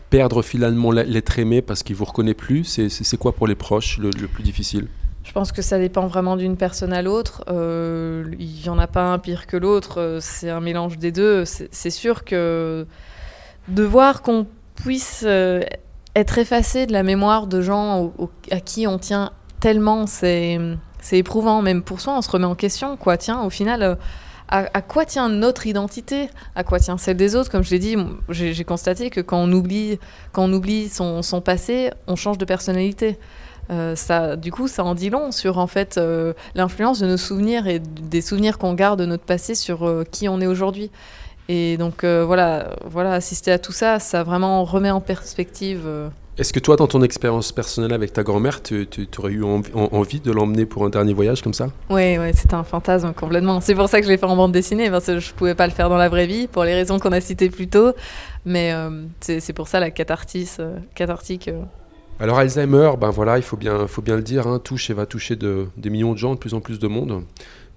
perdre 0.09 0.41
finalement 0.41 0.91
l'être 0.91 1.39
aimé 1.39 1.61
parce 1.61 1.81
qu'ils 1.81 1.95
vous 1.95 2.05
reconnaissent 2.05 2.35
plus? 2.35 2.63
C'est 2.65 3.17
quoi 3.17 3.31
pour 3.33 3.47
les 3.47 3.55
proches 3.55 3.97
le, 3.97 4.09
plus 4.27 4.43
difficile? 4.43 4.87
Je 5.23 5.31
pense 5.31 5.53
que 5.53 5.61
ça 5.61 5.79
dépend 5.79 6.07
vraiment 6.07 6.35
d'une 6.35 6.57
personne 6.57 6.91
à 6.91 7.01
l'autre. 7.01 7.45
Euh, 7.47 8.25
il 8.37 8.61
n'y 8.61 8.69
en 8.69 8.77
a 8.77 8.87
pas 8.87 9.13
un 9.13 9.19
pire 9.19 9.47
que 9.47 9.55
l'autre. 9.55 10.01
Euh, 10.01 10.17
c'est 10.19 10.49
un 10.49 10.59
mélange 10.59 10.97
des 10.97 11.13
deux. 11.13 11.45
C'est 11.45 11.89
sûr 11.89 12.25
que 12.25 12.85
de 13.69 13.83
voir 13.83 14.21
qu'on 14.21 14.45
puisse 14.75 15.23
euh, 15.25 15.61
être 16.15 16.37
effacé 16.37 16.85
de 16.85 16.93
la 16.93 17.03
mémoire 17.03 17.47
de 17.47 17.61
gens 17.61 18.11
à 18.51 18.59
qui 18.59 18.87
on 18.87 18.97
tient 18.97 19.31
tellement, 19.59 20.05
c'est 20.07 20.59
éprouvant, 21.11 21.61
même 21.61 21.81
pour 21.83 22.01
soi, 22.01 22.17
on 22.17 22.21
se 22.21 22.29
remet 22.29 22.45
en 22.45 22.55
question, 22.55 22.97
quoi. 22.97 23.17
Tiens, 23.17 23.41
au 23.43 23.49
final, 23.49 23.81
euh, 23.81 23.95
à, 24.49 24.81
quoi 24.81 25.05
tient 25.05 25.29
notre 25.29 25.65
identité? 25.65 26.29
À 26.55 26.63
quoi 26.63 26.79
tient 26.79 26.97
celle 26.97 27.17
des 27.17 27.35
autres? 27.35 27.49
Comme 27.49 27.63
je 27.63 27.71
l'ai 27.71 27.79
dit, 27.79 27.95
j'ai 28.29 28.63
constaté 28.63 29.09
que 29.09 29.21
quand 29.21 29.37
on 29.37 29.51
oublie, 29.51 29.99
quand 30.31 30.43
on 30.43 30.53
oublie 30.53 30.89
son, 30.89 31.23
passé, 31.43 31.91
on 32.07 32.15
change 32.15 32.37
de 32.37 32.45
personnalité. 32.45 33.17
Euh, 33.71 33.95
ça, 33.95 34.35
du 34.35 34.51
coup, 34.51 34.67
ça 34.67 34.83
en 34.83 34.93
dit 34.93 35.09
long 35.09 35.31
sur 35.31 35.57
en 35.57 35.67
fait 35.67 35.99
l'influence 36.53 36.99
de 36.99 37.07
nos 37.07 37.17
souvenirs 37.17 37.65
et 37.67 37.79
des 37.79 38.21
souvenirs 38.21 38.59
qu'on 38.59 38.73
garde 38.73 38.99
de 38.99 39.05
notre 39.05 39.23
passé 39.23 39.55
sur 39.55 40.03
qui 40.11 40.29
on 40.29 40.39
est 40.39 40.47
aujourd'hui. 40.47 40.91
Et 41.49 41.77
donc 41.77 42.05
voilà, 42.05 42.75
voilà, 42.85 43.13
assister 43.13 43.51
à 43.51 43.59
tout 43.59 43.71
ça, 43.71 43.99
ça 43.99 44.23
vraiment 44.23 44.63
remet 44.63 44.91
en 44.91 45.01
perspective 45.01 45.87
est-ce 46.35 46.51
que 46.51 46.59
toi, 46.59 46.75
dans 46.75 46.87
ton 46.87 47.03
expérience 47.03 47.51
personnelle 47.51 47.93
avec 47.93 48.11
ta 48.11 48.23
grand-mère, 48.23 48.63
tu, 48.63 48.87
aurais 49.19 49.33
eu 49.33 49.43
envie 49.43 50.19
de 50.19 50.31
l'emmener 50.31 50.65
pour 50.65 50.83
un 50.83 50.89
dernier 50.89 51.13
voyage 51.13 51.43
comme 51.43 51.53
ça? 51.53 51.69
Oui, 51.91 52.17
ouais, 52.17 52.31
c'était 52.33 52.55
un 52.55 52.63
fantasme 52.63 53.13
complètement. 53.13 53.61
C'est 53.61 53.75
pour 53.75 53.87
ça 53.87 53.99
que 53.99 54.07
je 54.07 54.11
l'ai 54.11 54.17
fait 54.17 54.25
en 54.25 54.35
bande 54.35 54.51
dessinée, 54.51 54.89
parce 54.89 55.05
que 55.05 55.19
je 55.19 55.31
ne 55.31 55.35
pouvais 55.35 55.53
pas 55.53 55.67
le 55.67 55.73
faire 55.73 55.89
dans 55.89 55.97
la 55.97 56.09
vraie 56.09 56.25
vie, 56.25 56.47
pour 56.47 56.63
les 56.63 56.73
raisons 56.73 56.97
qu'on 56.97 57.11
a 57.11 57.21
citées 57.21 57.51
plus 57.51 57.67
tôt. 57.67 57.91
Mais 58.45 58.73
euh, 58.73 59.03
c'est 59.19 59.53
pour 59.53 59.67
ça 59.67 59.79
la 59.79 59.91
catharsis, 59.91 60.57
euh, 60.59 60.77
cathartique. 60.95 61.49
Euh. 61.49 61.61
Alors 62.19 62.39
Alzheimer, 62.39 62.93
ben 62.99 63.11
voilà, 63.11 63.37
il 63.37 63.43
faut 63.43 63.57
bien, 63.57 63.85
faut 63.85 64.01
bien 64.01 64.15
le 64.15 64.23
dire, 64.23 64.47
hein, 64.47 64.57
touche 64.57 64.89
et 64.89 64.93
va 64.93 65.05
toucher 65.05 65.35
de, 65.35 65.67
des 65.77 65.91
millions 65.91 66.13
de 66.13 66.17
gens, 66.17 66.33
de 66.33 66.39
plus 66.39 66.55
en 66.55 66.61
plus 66.61 66.79
de 66.79 66.87
monde. 66.87 67.23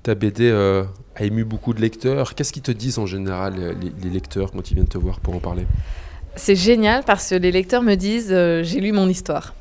Ta 0.06 0.14
BD 0.14 0.53
a 0.53 1.25
ému 1.25 1.43
beaucoup 1.43 1.75
de 1.75 1.81
lecteurs. 1.81 2.37
Qu'est-ce 2.37 2.53
qu'ils 2.53 2.62
te 2.62 2.70
disent 2.70 3.00
en 3.00 3.06
général, 3.06 3.55
les, 3.81 4.08
lecteurs, 4.08 4.53
quand 4.53 4.70
ils 4.70 4.75
viennent 4.75 4.87
te 4.87 4.99
voir 4.99 5.19
pour 5.19 5.35
en 5.35 5.41
parler? 5.41 5.67
C'est 6.37 6.55
génial 6.55 7.03
parce 7.03 7.31
que 7.31 7.35
les 7.35 7.50
lecteurs 7.50 7.82
me 7.82 7.97
disent 7.97 8.31
euh, 8.31 8.62
j'ai 8.62 8.79
lu 8.79 8.93
mon 8.93 9.08
histoire. 9.08 9.53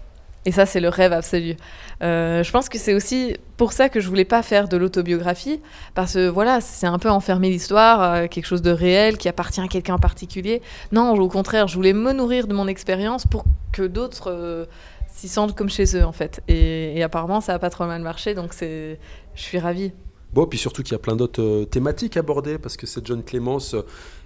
Et 0.45 0.51
ça, 0.51 0.68
c'est 0.68 0.81
le 0.81 0.89
rêve 0.89 1.13
absolu. 1.13 1.56
Euh, 2.03 2.44
je 2.44 2.51
pense 2.51 2.69
que 2.69 2.77
c'est 2.77 2.94
aussi 2.94 3.38
pour 3.57 3.74
ça 3.74 3.89
que 3.89 4.00
je 4.00 4.07
voulais 4.07 4.24
pas 4.24 4.44
faire 4.44 4.68
de 4.68 4.77
l'autobiographie, 4.77 5.62
parce 5.95 6.13
que 6.13 6.27
voilà, 6.27 6.62
c'est 6.62 6.86
un 6.86 7.00
peu 7.00 7.09
enfermer 7.09 7.50
l'histoire, 7.50 8.03
euh, 8.03 8.27
quelque 8.27 8.45
chose 8.45 8.62
de 8.62 8.69
réel 8.69 9.18
qui 9.18 9.27
appartient 9.27 9.62
à 9.62 9.68
quelqu'un 9.68 9.98
particulier. 9.98 10.62
Non, 10.91 11.13
au 11.13 11.27
contraire, 11.27 11.68
je 11.68 11.75
voulais 11.75 11.94
me 11.94 12.13
nourrir 12.13 12.46
de 12.46 12.53
mon 12.53 12.67
expérience 12.67 13.25
pour 13.25 13.46
que 13.72 13.81
d'autres 13.81 14.67
s'y 15.08 15.27
sentent 15.27 15.55
comme 15.55 15.72
chez 15.72 15.98
eux, 15.98 16.05
en 16.05 16.12
fait. 16.12 16.43
Et, 16.48 17.01
apparemment, 17.01 17.41
ça 17.41 17.55
a 17.55 17.58
pas 17.58 17.72
trop 17.72 17.88
mal 17.88 18.03
marché, 18.03 18.36
donc 18.36 18.53
je 18.62 18.98
suis 19.34 19.58
ravie. 19.58 19.91
Bon, 20.36 20.46
puis 20.46 20.60
surtout 20.60 20.84
qu'il 20.84 20.92
y 20.92 20.96
a 20.96 21.00
plein 21.00 21.15
d'autres 21.15 21.63
thématiques 21.63 22.18
abordées, 22.18 22.58
parce 22.58 22.75
que 22.75 22.86
cette 22.86 23.08
jeune 23.08 23.24
Clémence, 23.24 23.74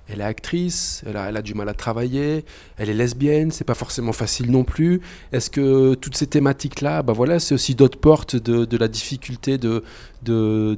elle 0.07 0.21
est 0.21 0.23
actrice, 0.23 1.03
elle 1.05 1.17
a, 1.17 1.41
du 1.43 1.53
mal 1.53 1.69
à 1.69 1.75
travailler, 1.75 2.45
elle 2.77 2.89
est 2.89 2.95
lesbienne, 2.95 3.51
c'est 3.51 3.63
pas 3.63 3.75
forcément 3.75 4.11
facile 4.11 4.49
non 4.49 4.63
plus. 4.63 5.01
Est-ce 5.31 5.51
que 5.51 5.93
toutes 5.93 6.17
ces 6.17 6.25
thématiques-là, 6.25 7.03
bah 7.03 7.13
voilà, 7.13 7.39
c'est 7.39 7.53
aussi 7.53 7.75
d'autres 7.75 7.99
portes 7.99 8.35
de, 8.35 8.77
la 8.77 8.87
difficulté 8.87 9.59
de, 9.59 9.83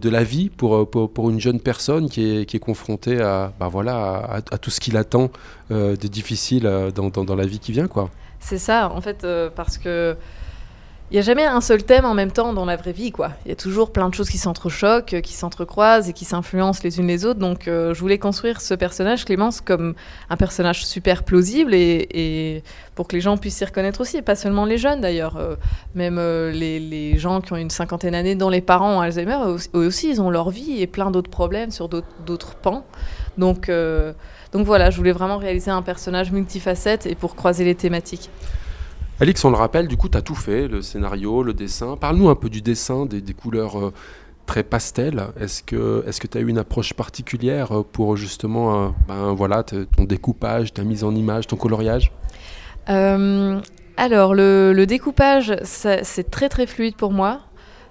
la 0.04 0.24
vie 0.26 0.50
pour, 0.50 0.90
pour, 0.90 1.30
une 1.30 1.40
jeune 1.40 1.62
personne 1.62 2.10
qui 2.10 2.40
est, 2.42 2.60
confrontée 2.60 3.22
à, 3.22 3.54
bah 3.58 3.72
à, 4.52 4.58
tout 4.58 4.70
ce 4.70 4.82
qui 4.82 4.92
l'attend 4.92 5.32
euh, 5.72 5.96
de 5.96 6.10
difficile 6.10 6.66
euh, 6.66 6.92
dans, 6.92 7.36
la 7.36 7.46
vie 7.46 7.60
qui 7.60 7.72
vient, 7.72 7.88
quoi. 7.88 8.10
C'est 8.42 8.58
ça, 8.58 8.92
en 8.92 9.00
fait, 9.00 9.24
euh, 9.24 9.50
parce 9.50 9.78
que 9.78 10.18
il 11.12 11.15
n'y 11.15 11.20
a 11.20 11.24
jamais 11.24 11.44
un 11.44 11.60
seul 11.60 11.84
thème 11.84 12.06
en 12.06 12.13
même 12.13 12.32
temps 12.32 12.53
dans 12.53 12.63
la 12.63 12.77
vraie 12.77 12.94
vie, 12.94 13.12
quoi. 13.12 13.32
Il 13.46 13.50
y 13.50 13.51
a 13.51 13.56
toujours 13.58 13.91
plein 13.91 14.08
de 14.08 14.13
choses 14.13 14.30
qui 14.30 14.38
s'entrechoquent, 14.38 15.20
qui 15.20 15.34
s'entrecroisent 15.34 16.08
et 16.08 16.13
qui 16.13 16.24
s'influencent 16.24 16.80
les 16.86 17.00
unes 17.00 17.08
les 17.08 17.25
autres. 17.25 17.39
Donc, 17.41 17.68
euh, 17.68 17.94
je 17.94 18.00
voulais 18.00 18.18
construire 18.18 18.62
ce 18.62 18.74
personnage, 18.75 19.25
Clémence, 19.25 19.60
comme 19.60 19.94
un 20.30 20.38
personnage 20.38 20.86
super 20.86 21.24
plausible 21.24 21.74
et, 21.74 22.63
pour 22.96 23.10
que 23.10 23.18
les 23.18 23.22
gens 23.22 23.36
puissent 23.36 23.58
s'y 23.58 23.65
reconnaître 23.65 24.00
aussi, 24.00 24.18
et 24.18 24.22
pas 24.22 24.38
seulement 24.38 24.63
les 24.63 24.77
jeunes 24.77 25.01
d'ailleurs. 25.01 25.36
Euh, 25.36 25.58
même 25.96 26.18
euh, 26.18 26.50
les, 26.50 27.18
gens 27.18 27.41
qui 27.41 27.51
ont 27.51 27.58
une 27.58 27.70
cinquantaine 27.70 28.13
d'années, 28.13 28.36
dont 28.36 28.50
les 28.50 28.62
parents 28.62 28.96
ont 28.96 29.01
Alzheimer, 29.01 29.38
eux 29.74 29.86
aussi, 29.86 30.12
ils 30.12 30.22
ont 30.22 30.30
leur 30.30 30.50
vie 30.50 30.82
et 30.82 30.88
plein 30.88 31.12
d'autres 31.12 31.30
problèmes 31.30 31.72
sur 31.72 31.89
d'autres 31.89 32.56
pans. 32.56 32.86
Donc, 33.38 33.70
donc 34.53 34.65
voilà, 34.65 34.89
je 34.89 34.98
voulais 34.98 35.12
vraiment 35.12 35.38
réaliser 35.38 35.72
un 35.72 35.82
personnage 35.82 36.32
multifacette 36.32 37.06
et 37.06 37.15
pour 37.15 37.36
croiser 37.36 37.65
les 37.65 37.75
thématiques. 37.75 38.30
Alix, 39.20 39.46
on 39.46 39.51
le 39.51 39.58
rappelle, 39.58 39.88
du 39.88 39.98
coup, 39.98 40.10
tu 40.10 40.18
as 40.18 40.22
tout 40.22 40.36
fait, 40.36 40.68
le 40.68 40.82
scénario, 40.82 41.44
le 41.44 41.53
dessin. 41.53 41.96
Parle-nous 41.96 42.30
un 42.30 42.36
peu 42.36 42.50
du 42.50 42.62
dessin, 42.62 43.06
des, 43.06 43.22
couleurs 43.34 43.77
euh, 43.80 43.94
très 44.48 44.63
pastel. 44.63 45.24
Est-ce 45.39 45.62
que 45.63 46.27
tu 46.27 46.38
as 46.38 46.41
eu 46.41 46.48
une 46.48 46.58
approche 46.58 46.94
particulière 46.94 47.72
euh, 47.72 47.84
pour 47.84 48.18
justement 48.18 48.86
euh, 48.86 48.89
ben, 49.08 49.34
voilà, 49.34 49.63
ton 49.63 50.06
découpage, 50.06 50.74
ta 50.74 50.84
mise 50.84 51.03
en 51.03 51.13
image, 51.13 51.48
ton 51.48 51.56
coloriage? 51.56 52.12
Alors, 52.88 54.34
le, 54.34 54.86
découpage, 54.86 55.56
c'est 55.63 56.32
très 56.32 56.50
très 56.50 56.65
fluide 56.65 56.96
pour 56.96 57.12
moi, 57.12 57.41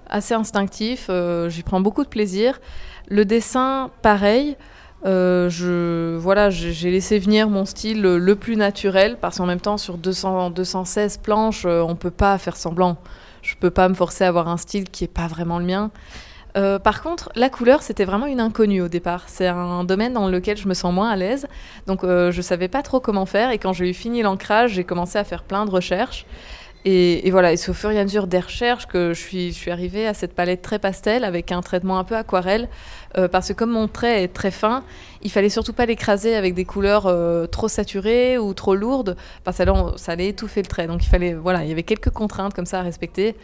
assez 0.09 0.33
instinctif, 0.33 1.09
j'y 1.47 1.63
prends 1.63 1.79
beaucoup 1.79 2.03
de 2.03 2.09
plaisir. 2.09 2.59
Le 3.07 3.23
dessin, 3.23 3.89
pareil. 4.01 4.57
Euh, 5.05 5.49
je, 5.49 6.15
voilà, 6.17 6.49
j'ai 6.49 6.91
laissé 6.91 7.17
venir 7.17 7.49
mon 7.49 7.65
style 7.65 8.01
le, 8.01 8.35
plus 8.35 8.55
naturel 8.55 9.17
parce 9.19 9.37
qu'en 9.37 9.45
même 9.45 9.59
temps, 9.59 9.77
sur 9.77 9.97
200, 9.97 10.51
216 10.51 11.17
planches, 11.17 11.65
euh, 11.65 11.81
on 11.81 11.95
peut 11.95 12.11
pas 12.11 12.37
faire 12.37 12.55
semblant. 12.55 12.97
Je 13.41 13.55
peux 13.55 13.71
pas 13.71 13.89
me 13.89 13.95
forcer 13.95 14.23
à 14.23 14.27
avoir 14.27 14.47
un 14.47 14.57
style 14.57 14.89
qui 14.89 15.03
est 15.03 15.13
pas 15.13 15.27
vraiment 15.27 15.59
le 15.59 15.65
mien. 15.65 15.91
Euh, 16.57 16.79
par 16.79 17.01
contre, 17.01 17.31
la 17.35 17.49
couleur, 17.49 17.81
c'était 17.81 18.05
vraiment 18.05 18.25
une 18.25 18.39
inconnue 18.39 18.81
au 18.81 18.87
départ. 18.87 19.23
C'est 19.27 19.47
un 19.47 19.83
domaine 19.83 20.13
dans 20.13 20.27
lequel 20.27 20.57
je 20.57 20.67
me 20.67 20.73
sens 20.73 20.93
moins 20.93 21.09
à 21.09 21.15
l'aise. 21.15 21.47
Donc, 21.87 22.03
euh, 22.03 22.31
je 22.31 22.41
savais 22.41 22.67
pas 22.67 22.81
trop 22.81 22.99
comment 22.99 23.25
faire. 23.25 23.51
Et 23.51 23.57
quand 23.57 23.73
j'ai 23.73 23.89
eu 23.89 23.93
fini 23.93 24.21
l'ancrage, 24.21 24.73
j'ai 24.73 24.83
commencé 24.83 25.17
à 25.17 25.23
faire 25.23 25.43
plein 25.43 25.65
de 25.65 25.71
recherches. 25.71 26.25
Et, 26.83 27.27
et 27.27 27.31
voilà, 27.31 27.53
et 27.53 27.57
c'est 27.57 27.69
au 27.69 27.75
fur 27.75 27.91
et 27.91 27.99
à 27.99 28.03
mesure 28.03 28.25
des 28.25 28.39
recherches 28.39 28.87
que 28.87 29.13
je 29.13 29.19
suis, 29.19 29.51
je 29.51 29.57
suis 29.57 29.69
arrivée 29.69 30.07
à 30.07 30.15
cette 30.15 30.33
palette 30.33 30.63
très 30.63 30.79
pastel 30.79 31.23
avec 31.23 31.51
un 31.51 31.61
traitement 31.61 31.99
un 31.99 32.03
peu 32.03 32.15
aquarelle. 32.15 32.69
Euh, 33.17 33.27
parce 33.27 33.49
que 33.49 33.53
comme 33.53 33.71
mon 33.71 33.87
trait 33.87 34.23
est 34.23 34.29
très 34.29 34.51
fin, 34.51 34.83
il 35.21 35.29
fallait 35.31 35.49
surtout 35.49 35.73
pas 35.73 35.85
l'écraser 35.85 36.35
avec 36.35 36.53
des 36.53 36.65
couleurs 36.65 37.05
euh, 37.05 37.45
trop 37.45 37.67
saturées 37.67 38.37
ou 38.37 38.53
trop 38.53 38.75
lourdes, 38.75 39.15
parce 39.43 39.57
que 39.57 39.63
alors, 39.63 39.99
ça 39.99 40.13
allait 40.13 40.29
étouffer 40.29 40.61
le 40.61 40.67
trait. 40.67 40.87
Donc 40.87 41.03
il 41.03 41.09
fallait, 41.09 41.33
voilà, 41.33 41.63
il 41.63 41.69
y 41.69 41.71
avait 41.71 41.83
quelques 41.83 42.09
contraintes 42.09 42.53
comme 42.53 42.65
ça 42.65 42.79
à 42.79 42.81
respecter. 42.81 43.35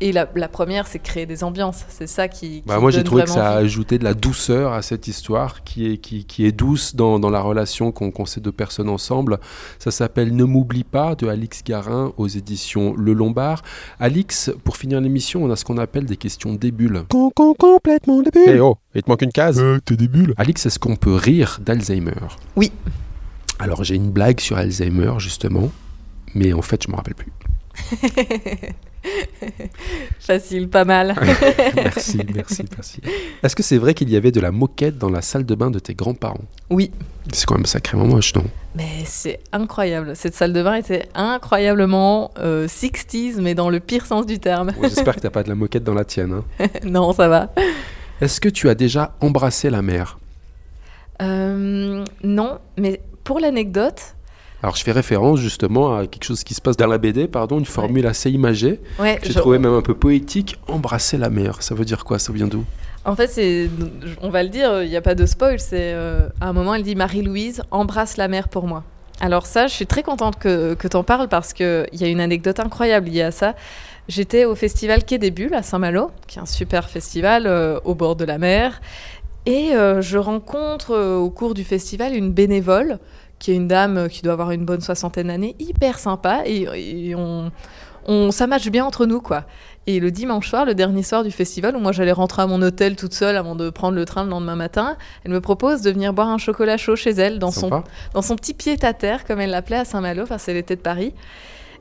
Et 0.00 0.12
la, 0.12 0.28
la 0.34 0.48
première, 0.48 0.86
c'est 0.86 0.98
créer 0.98 1.26
des 1.26 1.42
ambiances. 1.42 1.84
C'est 1.88 2.06
ça 2.06 2.28
qui. 2.28 2.62
Bah, 2.66 2.76
qui 2.76 2.80
moi, 2.80 2.90
j'ai 2.90 3.04
trouvé 3.04 3.24
que 3.24 3.30
ça 3.30 3.50
a 3.50 3.56
ajouté 3.56 3.98
de 3.98 4.04
la 4.04 4.14
douceur 4.14 4.72
à 4.72 4.82
cette 4.82 5.08
histoire 5.08 5.64
qui 5.64 5.92
est, 5.92 5.96
qui, 5.98 6.24
qui 6.24 6.46
est 6.46 6.52
douce 6.52 6.94
dans, 6.94 7.18
dans 7.18 7.30
la 7.30 7.40
relation 7.40 7.92
qu'ont 7.92 8.10
qu'ont 8.10 8.26
ces 8.26 8.40
deux 8.40 8.52
personnes 8.52 8.88
ensemble. 8.88 9.38
Ça 9.78 9.90
s'appelle 9.90 10.34
Ne 10.34 10.44
m'oublie 10.44 10.84
pas 10.84 11.14
de 11.14 11.26
Alix 11.26 11.64
Garin 11.64 12.12
aux 12.16 12.28
éditions 12.28 12.94
Le 12.96 13.12
Lombard. 13.12 13.62
Alix, 13.98 14.50
pour 14.64 14.76
finir 14.76 15.00
l'émission, 15.00 15.44
on 15.44 15.50
a 15.50 15.56
ce 15.56 15.64
qu'on 15.64 15.78
appelle 15.78 16.04
des 16.04 16.16
questions 16.16 16.52
débules. 16.52 17.02
Con, 17.08 17.30
con, 17.34 17.54
complètement 17.54 18.22
débile. 18.22 18.42
Eh 18.46 18.60
oh, 18.60 18.76
te 18.94 19.15
manque 19.16 19.22
une 19.22 19.32
case. 19.32 19.58
Euh, 19.60 19.80
t'es 19.82 19.96
des 19.96 20.08
bulles. 20.08 20.34
Alix, 20.36 20.66
est-ce 20.66 20.78
qu'on 20.78 20.96
peut 20.96 21.14
rire 21.14 21.58
d'Alzheimer? 21.64 22.12
Oui. 22.54 22.70
Alors, 23.58 23.82
j'ai 23.82 23.94
une 23.94 24.10
blague 24.10 24.40
sur 24.40 24.58
Alzheimer, 24.58 25.14
justement, 25.18 25.70
mais 26.34 26.52
en 26.52 26.60
fait, 26.60 26.84
je 26.84 26.90
me 26.90 26.96
rappelle 26.96 27.14
plus. 27.14 27.32
Facile, 30.20 30.68
pas 30.68 30.84
mal. 30.84 31.14
merci, 31.76 32.20
merci, 32.34 32.64
merci. 32.74 33.00
Est-ce 33.42 33.56
que 33.56 33.62
c'est 33.62 33.78
vrai 33.78 33.94
qu'il 33.94 34.10
y 34.10 34.16
avait 34.16 34.32
de 34.32 34.40
la 34.40 34.50
moquette 34.50 34.98
dans 34.98 35.08
la 35.08 35.22
salle 35.22 35.46
de 35.46 35.54
bain 35.54 35.70
de 35.70 35.78
tes 35.78 35.94
grands-parents? 35.94 36.44
Oui. 36.68 36.90
C'est 37.32 37.46
quand 37.46 37.54
même 37.54 37.64
sacrément 37.66 38.04
moche, 38.06 38.34
non 38.34 38.44
Mais 38.74 39.04
c'est 39.06 39.40
incroyable. 39.52 40.14
Cette 40.14 40.34
salle 40.34 40.52
de 40.52 40.62
bain 40.62 40.74
était 40.74 41.08
incroyablement 41.14 42.32
euh, 42.38 42.66
60s, 42.66 43.40
mais 43.40 43.54
dans 43.54 43.70
le 43.70 43.80
pire 43.80 44.04
sens 44.04 44.26
du 44.26 44.38
terme. 44.38 44.72
Ouais, 44.78 44.88
J'espère 44.90 45.14
que 45.14 45.20
t'as 45.22 45.30
pas 45.30 45.44
de 45.44 45.48
la 45.48 45.54
moquette 45.54 45.84
dans 45.84 45.94
la 45.94 46.04
tienne. 46.04 46.42
hein. 46.60 46.66
non, 46.84 47.12
ça 47.12 47.28
va. 47.28 47.52
Est-ce 48.20 48.40
que 48.40 48.48
tu 48.48 48.68
as 48.68 48.74
déjà 48.74 49.14
embrassé 49.20 49.70
la 49.70 49.82
mer? 49.82 50.18
Euh, 51.22 52.04
non, 52.22 52.58
mais 52.76 53.00
pour 53.24 53.40
l'anecdote, 53.40 54.14
Alors, 54.62 54.74
je 54.76 54.82
fais 54.82 54.92
référence 54.92 55.38
justement 55.38 55.96
à 55.96 56.06
quelque 56.06 56.24
chose 56.24 56.42
qui 56.42 56.54
se 56.54 56.60
passe 56.60 56.76
dans 56.76 56.86
la 56.86 56.98
BD, 56.98 57.28
pardon, 57.28 57.58
une 57.58 57.66
formule 57.66 58.06
assez 58.06 58.30
imagée. 58.30 58.80
ouais, 58.98 59.18
J'ai 59.22 59.32
je- 59.32 59.38
trouvé 59.38 59.58
même 59.58 59.72
un 59.74 59.82
peu 59.82 59.94
poétique. 59.94 60.58
Embrasser 60.68 61.18
la 61.18 61.28
mer, 61.30 61.62
ça 61.62 61.74
veut 61.74 61.84
dire 61.84 62.04
quoi? 62.04 62.18
Ça 62.18 62.32
vient 62.32 62.46
d'où? 62.48 62.64
En 63.04 63.14
fait, 63.14 63.28
c'est, 63.28 63.70
on 64.22 64.30
va 64.30 64.42
le 64.42 64.48
dire, 64.48 64.82
il 64.82 64.88
n'y 64.90 64.96
a 64.96 65.02
pas 65.02 65.14
de 65.14 65.26
spoil. 65.26 65.60
C'est 65.60 65.92
euh, 65.94 66.28
à 66.40 66.48
un 66.48 66.52
moment, 66.52 66.74
elle 66.74 66.82
dit 66.82 66.96
Marie-Louise, 66.96 67.62
embrasse 67.70 68.16
la 68.16 68.28
mer 68.28 68.48
pour 68.48 68.66
moi. 68.66 68.82
Alors 69.20 69.46
ça, 69.46 69.66
je 69.66 69.72
suis 69.72 69.86
très 69.86 70.02
contente 70.02 70.38
que, 70.38 70.74
que 70.74 70.88
tu 70.88 70.96
en 70.96 71.02
parles 71.02 71.28
parce 71.28 71.52
qu'il 71.52 71.88
y 71.92 72.04
a 72.04 72.08
une 72.08 72.20
anecdote 72.20 72.60
incroyable 72.60 73.08
liée 73.08 73.22
à 73.22 73.30
ça. 73.30 73.54
J'étais 74.08 74.44
au 74.44 74.54
festival 74.54 75.04
Quai 75.04 75.18
des 75.18 75.30
Bulles 75.30 75.54
à 75.54 75.62
Saint-Malo, 75.62 76.10
qui 76.26 76.38
est 76.38 76.42
un 76.42 76.46
super 76.46 76.88
festival 76.90 77.46
euh, 77.46 77.80
au 77.84 77.94
bord 77.94 78.14
de 78.14 78.24
la 78.24 78.38
mer. 78.38 78.80
Et 79.46 79.74
euh, 79.74 80.02
je 80.02 80.18
rencontre 80.18 80.92
euh, 80.92 81.16
au 81.16 81.30
cours 81.30 81.54
du 81.54 81.64
festival 81.64 82.14
une 82.14 82.30
bénévole, 82.30 82.98
qui 83.38 83.52
est 83.52 83.54
une 83.54 83.68
dame 83.68 84.08
qui 84.08 84.22
doit 84.22 84.34
avoir 84.34 84.50
une 84.50 84.64
bonne 84.64 84.80
soixantaine 84.80 85.28
d'années, 85.28 85.56
hyper 85.58 85.98
sympa. 85.98 86.42
Et, 86.44 87.08
et 87.08 87.14
on, 87.14 87.50
on, 88.06 88.30
ça 88.30 88.46
matche 88.46 88.68
bien 88.68 88.84
entre 88.84 89.06
nous, 89.06 89.20
quoi. 89.20 89.44
Et 89.88 90.00
le 90.00 90.10
dimanche 90.10 90.48
soir, 90.48 90.64
le 90.64 90.74
dernier 90.74 91.04
soir 91.04 91.22
du 91.22 91.30
festival, 91.30 91.76
où 91.76 91.78
moi 91.78 91.92
j'allais 91.92 92.12
rentrer 92.12 92.42
à 92.42 92.46
mon 92.48 92.60
hôtel 92.60 92.96
toute 92.96 93.14
seule 93.14 93.36
avant 93.36 93.54
de 93.54 93.70
prendre 93.70 93.94
le 93.94 94.04
train 94.04 94.24
le 94.24 94.30
lendemain 94.30 94.56
matin, 94.56 94.96
elle 95.24 95.30
me 95.30 95.40
propose 95.40 95.82
de 95.82 95.90
venir 95.92 96.12
boire 96.12 96.28
un 96.28 96.38
chocolat 96.38 96.76
chaud 96.76 96.96
chez 96.96 97.10
elle, 97.10 97.38
dans 97.38 97.52
son 97.52 97.84
dans 98.12 98.22
son 98.22 98.34
petit 98.34 98.52
pied 98.52 98.76
à 98.82 98.92
terre, 98.92 99.24
comme 99.24 99.40
elle 99.40 99.50
l'appelait 99.50 99.76
à 99.76 99.84
Saint-Malo, 99.84 100.24
parce 100.26 100.44
qu'elle 100.44 100.56
était 100.56 100.74
de 100.74 100.80
Paris. 100.80 101.14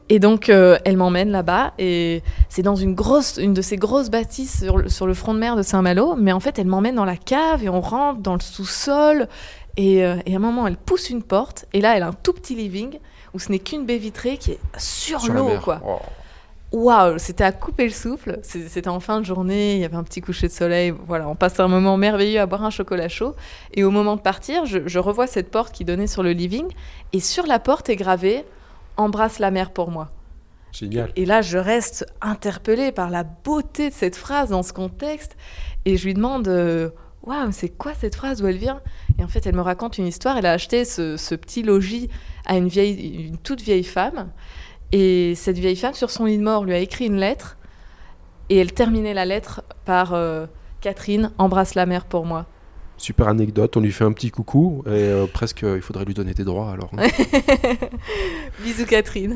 Et 0.10 0.20
donc, 0.20 0.50
euh, 0.50 0.78
elle 0.86 0.98
m'emmène 0.98 1.32
là-bas, 1.32 1.74
et 1.80 2.22
c'est 2.48 2.62
dans 2.62 2.76
une, 2.76 2.94
grosse, 2.94 3.38
une 3.38 3.56
de 3.56 3.64
ces 3.64 3.76
grosses 3.76 4.12
bâtisses 4.12 4.64
sur 4.64 4.78
le, 4.78 4.88
sur 4.88 5.08
le 5.08 5.16
front 5.16 5.34
de 5.34 5.40
mer 5.40 5.56
de 5.56 5.64
Saint-Malo, 5.64 6.16
mais 6.16 6.32
en 6.32 6.40
fait, 6.40 6.60
elle 6.60 6.68
m'emmène 6.68 6.94
dans 6.94 7.06
la 7.06 7.18
cave, 7.18 7.64
et 7.64 7.70
on 7.70 7.82
rentre 7.82 8.20
dans 8.20 8.36
le 8.36 8.40
sous-sol, 8.40 9.28
et, 9.78 10.06
euh, 10.06 10.18
et 10.28 10.34
à 10.34 10.36
un 10.36 10.40
moment, 10.40 10.68
elle 10.68 10.78
pousse 10.78 11.10
une 11.10 11.24
porte, 11.24 11.66
et 11.74 11.82
là, 11.82 11.98
elle 11.98 12.04
a 12.04 12.10
un 12.10 12.14
tout 12.14 12.34
petit 12.34 12.54
living, 12.54 13.00
où 13.34 13.40
ce 13.40 13.52
n'est 13.52 13.58
qu'une 13.58 13.88
baie 13.88 13.98
vitrée 13.98 14.38
qui 14.38 14.52
est 14.52 14.60
sur, 14.78 15.28
l'eau, 15.28 15.54
quoi. 15.64 15.82
Oh. 15.84 15.98
Waouh, 16.76 17.20
c'était 17.20 17.46
à 17.46 17.54
couper 17.54 17.86
le 17.86 17.94
souffle. 17.94 18.40
C'était 18.44 18.90
en 18.90 19.00
fin 19.00 19.22
de 19.22 19.26
journée, 19.26 19.76
il 19.76 19.80
y 19.80 19.86
avait 19.86 19.96
un 19.96 20.04
petit 20.04 20.20
coucher 20.20 20.48
de 20.48 20.52
soleil. 20.52 20.94
Voilà, 21.08 21.30
on 21.30 21.36
passe 21.36 21.58
un 21.62 21.70
moment 21.70 21.96
merveilleux 21.96 22.42
à 22.42 22.46
boire 22.48 22.66
un 22.66 22.70
chocolat 22.70 23.08
chaud. 23.08 23.34
Et 23.74 23.86
au 23.86 23.92
moment 23.92 24.18
de 24.18 24.22
partir, 24.22 24.66
je, 24.66 24.80
je 24.86 25.00
revois 25.00 25.26
cette 25.26 25.50
porte 25.50 25.74
qui 25.74 25.86
donnait 25.86 26.06
sur 26.06 26.22
le 26.22 26.34
living. 26.34 26.66
Et 27.14 27.22
sur 27.22 27.48
la 27.48 27.60
porte 27.60 27.88
est 27.88 27.96
gravé 27.96 28.44
Embrasse 28.98 29.40
la 29.40 29.52
mer 29.52 29.72
pour 29.72 29.90
moi. 29.90 30.12
Génial. 30.74 31.14
Et 31.16 31.26
là, 31.26 31.42
je 31.42 31.58
reste 31.58 32.06
interpellée 32.22 32.92
par 32.92 33.10
la 33.10 33.24
beauté 33.24 33.90
de 33.90 33.94
cette 33.94 34.18
phrase 34.18 34.50
dans 34.50 34.62
ce 34.62 34.74
contexte. 34.74 35.38
Et 35.86 35.96
je 35.96 36.04
lui 36.04 36.14
demande 36.14 36.50
euh, 36.50 36.90
Waouh, 37.24 37.54
c'est 37.54 37.70
quoi 37.70 37.94
cette 37.94 38.16
phrase? 38.16 38.42
D'où 38.42 38.48
elle 38.48 38.58
vient? 38.58 38.82
Et 39.18 39.24
en 39.24 39.30
fait, 39.30 39.48
elle 39.48 39.56
me 39.56 39.62
raconte 39.62 39.98
une 39.98 40.08
histoire. 40.08 40.38
Elle 40.38 40.46
a 40.46 40.52
acheté 40.52 40.84
ce, 40.84 41.16
ce 41.16 41.36
petit 41.36 41.64
logis 41.64 42.10
à 42.46 42.58
une, 42.58 42.68
vieille, 42.68 43.28
une 43.28 43.38
toute 43.38 43.62
vieille 43.62 43.86
femme. 43.86 44.30
Et 44.98 45.36
cette 45.36 45.58
vieille 45.58 45.76
femme, 45.76 45.94
sur 45.94 46.10
son 46.10 46.24
lit 46.24 46.38
de 46.38 46.44
mort, 46.44 46.64
lui 46.64 46.72
a 46.74 46.78
écrit 46.80 47.08
une 47.08 47.18
lettre. 47.18 47.58
Et 48.50 48.56
elle 48.56 48.72
terminait 48.72 49.14
la 49.14 49.26
lettre 49.26 49.62
par 49.84 50.14
euh, 50.14 50.46
Catherine, 50.80 51.32
embrasse 51.38 51.76
la 51.76 51.86
mer 51.86 52.06
pour 52.06 52.26
moi. 52.26 52.46
Super 52.96 53.28
anecdote, 53.28 53.76
on 53.76 53.82
lui 53.82 53.92
fait 53.92 54.06
un 54.06 54.14
petit 54.14 54.32
coucou 54.32 54.84
et 54.86 54.92
euh, 54.92 55.26
presque 55.28 55.64
il 55.64 55.82
faudrait 55.82 56.06
lui 56.06 56.14
donner 56.14 56.34
des 56.34 56.46
droits 56.46 56.72
alors. 56.72 56.92
hein. 56.98 57.08
Bisous, 58.64 58.86
Catherine. 58.86 59.36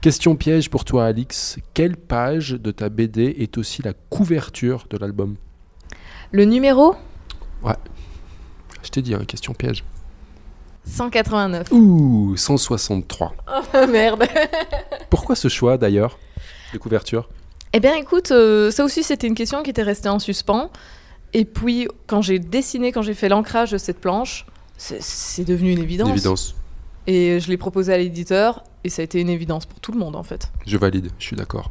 Question 0.00 0.34
piège 0.34 0.68
pour 0.68 0.84
toi 0.84 1.04
Alix, 1.06 1.58
quelle 1.74 1.96
page 1.96 2.50
de 2.50 2.72
ta 2.72 2.88
BD 2.88 3.36
est 3.38 3.56
aussi 3.56 3.82
la 3.82 3.92
couverture 3.92 4.86
de 4.90 4.96
l'album? 4.96 5.36
Le 6.32 6.44
numéro? 6.44 6.96
Je 8.82 8.88
t'ai 8.88 9.02
dit, 9.02 9.14
hein, 9.14 9.22
question 9.24 9.54
piège. 9.54 9.84
189. 10.84 11.70
Ouh, 11.72 12.36
163. 12.36 13.34
Oh 13.48 13.86
merde. 13.86 14.24
Pourquoi 15.10 15.36
ce 15.36 15.48
choix 15.48 15.76
d'ailleurs 15.78 16.18
de 16.72 16.78
couverture? 16.78 17.28
Eh 17.72 17.80
bien, 17.80 17.94
écoute, 17.96 18.30
euh, 18.30 18.70
ça 18.70 18.84
aussi, 18.84 19.02
c'était 19.02 19.26
une 19.26 19.34
question 19.34 19.62
qui 19.62 19.70
était 19.70 19.82
restée 19.82 20.08
en 20.08 20.18
suspens. 20.18 20.70
Et 21.34 21.44
puis, 21.44 21.86
quand 22.06 22.22
j'ai 22.22 22.38
dessiné, 22.38 22.92
quand 22.92 23.02
j'ai 23.02 23.12
fait 23.14 23.28
l'ancrage 23.28 23.72
de 23.72 23.78
cette 23.78 24.00
planche, 24.00 24.46
c'est- 24.78 25.02
c'est 25.02 25.44
devenu 25.44 25.72
une 25.72 25.78
évidence. 25.82 26.08
Une 26.08 26.14
évidence. 26.14 26.54
Et 27.06 27.40
je 27.40 27.48
l'ai 27.48 27.56
proposé 27.58 27.92
à 27.92 27.98
l'éditeur, 27.98 28.64
et 28.84 28.88
ça 28.88 29.02
a 29.02 29.04
été 29.04 29.20
une 29.20 29.28
évidence 29.28 29.66
pour 29.66 29.80
tout 29.80 29.92
le 29.92 29.98
monde, 29.98 30.16
en 30.16 30.22
fait. 30.22 30.50
Je 30.66 30.76
valide, 30.78 31.10
je 31.18 31.24
suis 31.24 31.36
d'accord. 31.36 31.70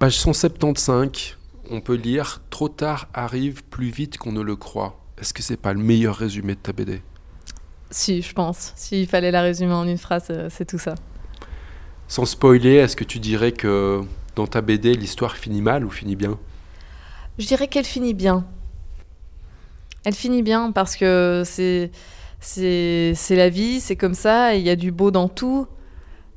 Page 0.00 0.16
175, 0.18 1.36
on 1.70 1.80
peut 1.80 1.94
lire 1.94 2.40
Trop 2.50 2.68
tard 2.68 3.08
arrive 3.14 3.62
plus 3.64 3.90
vite 3.90 4.18
qu'on 4.18 4.32
ne 4.32 4.40
le 4.40 4.56
croit. 4.56 4.98
Est-ce 5.20 5.32
que 5.34 5.42
c'est 5.42 5.56
pas 5.56 5.72
le 5.72 5.78
meilleur 5.80 6.16
résumé 6.16 6.54
de 6.54 6.60
ta 6.60 6.72
BD 6.72 7.02
Si, 7.90 8.22
je 8.22 8.32
pense. 8.32 8.72
S'il 8.76 9.06
fallait 9.06 9.30
la 9.30 9.42
résumer 9.42 9.72
en 9.72 9.86
une 9.86 9.98
phrase, 9.98 10.28
euh, 10.30 10.48
c'est 10.50 10.64
tout 10.64 10.78
ça. 10.78 10.94
Sans 12.06 12.24
spoiler, 12.24 12.74
est-ce 12.74 12.96
que 12.96 13.04
tu 13.04 13.18
dirais 13.18 13.52
que 13.52 14.00
dans 14.36 14.46
ta 14.46 14.60
BD, 14.60 14.94
l'histoire 14.94 15.36
finit 15.36 15.62
mal 15.62 15.84
ou 15.84 15.90
finit 15.90 16.16
bien? 16.16 16.38
Je 17.38 17.46
dirais 17.46 17.68
qu'elle 17.68 17.84
finit 17.84 18.14
bien. 18.14 18.46
Elle 20.04 20.14
finit 20.14 20.42
bien 20.42 20.72
parce 20.72 20.96
que 20.96 21.42
c'est 21.44 21.90
c'est 22.40 23.36
la 23.36 23.50
vie, 23.50 23.80
c'est 23.80 23.96
comme 23.96 24.14
ça, 24.14 24.54
il 24.54 24.62
y 24.62 24.70
a 24.70 24.76
du 24.76 24.92
beau 24.92 25.10
dans 25.10 25.28
tout, 25.28 25.66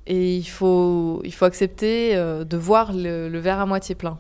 et 0.06 0.36
il 0.36 0.44
faut 0.44 1.22
il 1.24 1.34
faut 1.34 1.46
accepter 1.46 2.16
euh, 2.16 2.44
de 2.44 2.58
voir 2.58 2.92
le, 2.92 3.30
le 3.30 3.40
verre 3.40 3.60
à 3.60 3.66
moitié 3.66 3.96
plein. 3.96 4.18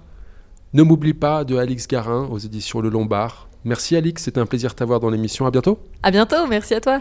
Ne 0.71 0.81
m'oublie 0.83 1.13
pas 1.13 1.43
de 1.43 1.57
Alix 1.57 1.87
Garin 1.87 2.27
aux 2.31 2.37
éditions 2.39 2.79
Le 2.79 2.89
Lombard. 2.89 3.49
Merci 3.65 3.95
Alix, 3.95 4.23
c'était 4.23 4.39
un 4.41 4.45
plaisir 4.45 4.71
de 4.71 4.75
t'avoir 4.75 4.99
dans 4.99 5.09
l'émission. 5.09 5.45
À 5.45 5.51
bientôt. 5.51 5.79
À 6.01 6.11
bientôt, 6.11 6.47
merci 6.47 6.73
à 6.73 6.81
toi. 6.81 6.99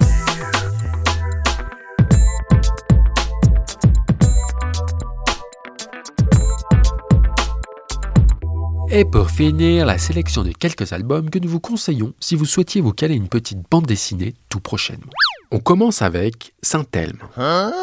Et 8.94 9.06
pour 9.06 9.30
finir, 9.30 9.86
la 9.86 9.96
sélection 9.96 10.44
de 10.44 10.52
quelques 10.52 10.92
albums 10.92 11.30
que 11.30 11.38
nous 11.38 11.48
vous 11.48 11.60
conseillons 11.60 12.12
si 12.20 12.36
vous 12.36 12.44
souhaitiez 12.44 12.82
vous 12.82 12.92
caler 12.92 13.14
une 13.14 13.28
petite 13.28 13.58
bande 13.70 13.86
dessinée 13.86 14.34
tout 14.50 14.60
prochainement. 14.60 15.10
On 15.50 15.60
commence 15.60 16.02
avec 16.02 16.52
Saint-Elme. 16.62 17.18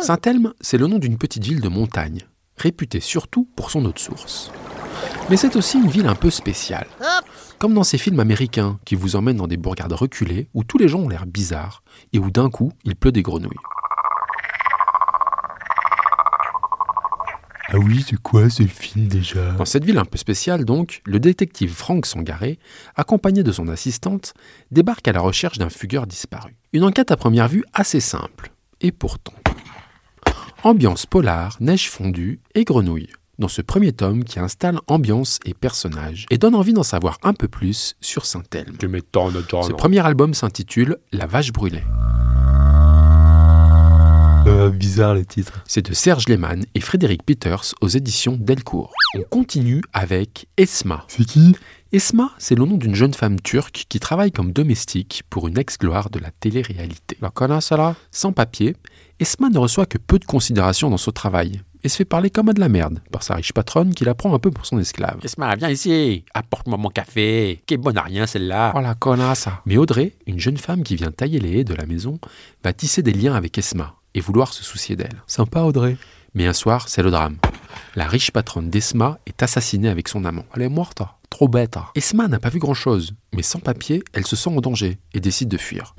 Saint-Elme, 0.04 0.54
c'est 0.62 0.78
le 0.78 0.88
nom 0.88 1.00
d'une 1.00 1.18
petite 1.18 1.44
ville 1.44 1.62
de 1.62 1.68
montagne. 1.68 2.22
réputée 2.58 3.00
surtout 3.00 3.48
pour 3.56 3.72
son 3.72 3.84
eau 3.86 3.92
de 3.92 4.00
source. 4.00 4.52
Mais 5.30 5.38
c'est 5.38 5.56
aussi 5.56 5.78
une 5.80 5.90
ville 5.90 6.08
un 6.08 6.16
peu 6.16 6.30
spéciale. 6.30 6.88
Comme 7.60 7.74
dans 7.74 7.84
ces 7.84 7.98
films 7.98 8.22
américains 8.22 8.80
qui 8.86 8.96
vous 8.96 9.18
emmènent 9.18 9.36
dans 9.36 9.48
des 9.48 9.58
bourgades 9.58 9.92
reculées 9.92 10.48
où 10.54 10.64
tous 10.64 10.78
les 10.78 10.88
gens 10.88 11.00
ont 11.00 11.10
l'air 11.10 11.26
bizarres 11.26 11.84
et 12.14 12.20
où 12.20 12.32
d'un 12.32 12.50
coup 12.50 12.72
il 12.86 12.96
pleut 12.96 13.12
des 13.12 13.22
grenouilles. 13.22 13.52
Ah 17.68 17.78
oui, 17.78 18.04
c'est 18.08 18.20
quoi 18.20 18.50
ce 18.50 18.64
film 18.64 19.08
déjà? 19.08 19.52
Dans 19.52 19.66
cette 19.66 19.84
ville 19.84 19.98
un 19.98 20.06
peu 20.06 20.18
spéciale 20.18 20.64
donc, 20.64 21.02
le 21.06 21.20
détective 21.20 21.72
Frank 21.72 22.06
Sangaré, 22.06 22.60
accompagné 22.96 23.44
de 23.44 23.52
son 23.52 23.68
assistante, 23.68 24.34
débarque 24.72 25.08
à 25.10 25.12
la 25.12 25.20
recherche 25.20 25.58
d'un 25.58 25.70
fugueur 25.70 26.08
disparu. 26.08 26.56
Une 26.72 26.86
enquête 26.86 27.12
à 27.12 27.18
première 27.18 27.50
vue 27.50 27.66
assez 27.74 28.00
simple. 28.00 28.54
Et 28.80 28.94
pourtant. 28.94 29.34
Ambiance 30.64 31.06
polar, 31.06 31.58
neige 31.60 31.90
fondue 31.90 32.40
et 32.56 32.64
grenouille. 32.64 33.10
Dans 33.40 33.48
ce 33.48 33.62
premier 33.62 33.94
tome 33.94 34.26
qui 34.26 34.38
installe 34.38 34.82
ambiance 34.88 35.40
et 35.46 35.54
personnages 35.54 36.26
et 36.30 36.38
donne 36.38 36.56
envie 36.56 36.74
d'en 36.74 36.84
savoir 36.84 37.18
un 37.24 37.34
peu 37.34 37.48
plus 37.48 37.96
sur 38.02 38.26
Saint-Elme. 38.26 38.76
Tu 38.78 38.90
m'étonnes, 38.90 39.42
John. 39.48 39.64
Ce 39.64 39.72
premier 39.72 40.06
album 40.06 40.34
s'intitule 40.34 40.98
La 41.14 41.26
vache 41.26 41.54
brûlée. 41.54 41.84
Euh, 44.46 44.70
bizarre 44.70 45.14
le 45.14 45.24
titre. 45.24 45.64
C'est 45.66 45.88
de 45.88 45.94
Serge 45.94 46.28
Lehmann 46.28 46.66
et 46.76 46.82
Frédéric 46.82 47.24
Peters 47.24 47.74
aux 47.80 47.88
éditions 47.88 48.38
Delcourt. 48.38 48.92
On 49.16 49.22
continue 49.22 49.84
avec 49.94 50.48
Esma. 50.58 51.06
C'est 51.08 51.24
qui? 51.24 51.56
Esma, 51.94 52.32
c'est 52.40 52.56
le 52.56 52.66
nom 52.66 52.76
d'une 52.76 52.94
jeune 52.94 53.14
femme 53.14 53.40
turque 53.40 53.86
qui 53.88 54.02
travaille 54.02 54.34
comme 54.34 54.52
domestique 54.52 55.24
pour 55.30 55.48
une 55.48 55.58
ex-gloire 55.58 56.10
de 56.10 56.20
la 56.20 56.32
télé-réalité. 56.32 57.18
La 57.22 57.30
connasse 57.30 57.72
là 57.72 57.96
Sans 58.12 58.34
papier, 58.34 58.76
Esma 59.22 59.50
ne 59.50 59.60
reçoit 59.60 59.86
que 59.86 59.98
peu 59.98 60.20
de 60.20 60.26
considération 60.26 60.90
dans 60.90 60.98
son 60.98 61.12
travail 61.12 61.62
et 61.84 61.90
se 61.90 61.98
fait 61.98 62.06
parler 62.06 62.30
comme 62.30 62.50
à 62.50 62.54
de 62.54 62.60
la 62.60 62.70
merde 62.70 63.00
par 63.12 63.24
sa 63.24 63.36
riche 63.36 63.54
patronne 63.54 63.94
qui 63.94 64.04
la 64.04 64.16
prend 64.16 64.34
un 64.34 64.40
peu 64.40 64.52
pour 64.52 64.66
son 64.66 64.80
esclave. 64.80 65.20
Esma, 65.24 65.56
viens 65.56 65.70
ici, 65.70 66.24
apporte-moi 66.34 66.78
mon 66.78 66.90
café. 66.90 67.62
Quelle 67.66 67.80
bonne 67.80 67.98
à 67.98 68.04
rien 68.04 68.26
celle-là. 68.26 68.74
Oh 68.76 68.82
la 68.82 68.96
connasse 68.96 69.48
Mais 69.66 69.78
Audrey, 69.78 70.14
une 70.28 70.40
jeune 70.40 70.58
femme 70.58 70.84
qui 70.84 70.96
vient 70.96 71.12
tailler 71.12 71.40
les 71.40 71.60
haies 71.60 71.64
de 71.64 71.74
la 71.74 71.86
maison, 71.86 72.20
va 72.64 72.74
tisser 72.74 73.02
des 73.02 73.14
liens 73.14 73.36
avec 73.36 73.58
Esma 73.58 73.96
et 74.14 74.22
vouloir 74.22 74.54
se 74.54 74.64
soucier 74.64 74.96
d'elle. 74.96 75.22
Sympa 75.28 75.62
Audrey. 75.62 75.98
Mais 76.34 76.46
un 76.46 76.54
soir, 76.54 76.90
c'est 76.90 77.04
le 77.04 77.12
drame. 77.12 77.38
La 77.96 78.08
riche 78.08 78.32
patronne 78.32 78.70
d'Esma 78.70 79.20
est 79.26 79.42
assassinée 79.42 79.90
avec 79.90 80.08
son 80.08 80.26
amant. 80.26 80.46
Elle 80.56 80.64
est 80.64 80.70
morte. 80.70 81.02
Trop 81.30 81.48
bête. 81.48 81.78
Esma 81.96 82.28
n'a 82.28 82.40
pas 82.40 82.50
vu 82.50 82.60
grand-chose, 82.60 83.14
mais 83.34 83.44
sans 83.44 83.60
papier, 83.60 84.04
elle 84.14 84.26
se 84.26 84.36
sent 84.36 84.50
en 84.50 84.62
danger 84.62 85.00
et 85.14 85.20
décide 85.20 85.50
de 85.50 85.58
fuir. 85.58 85.96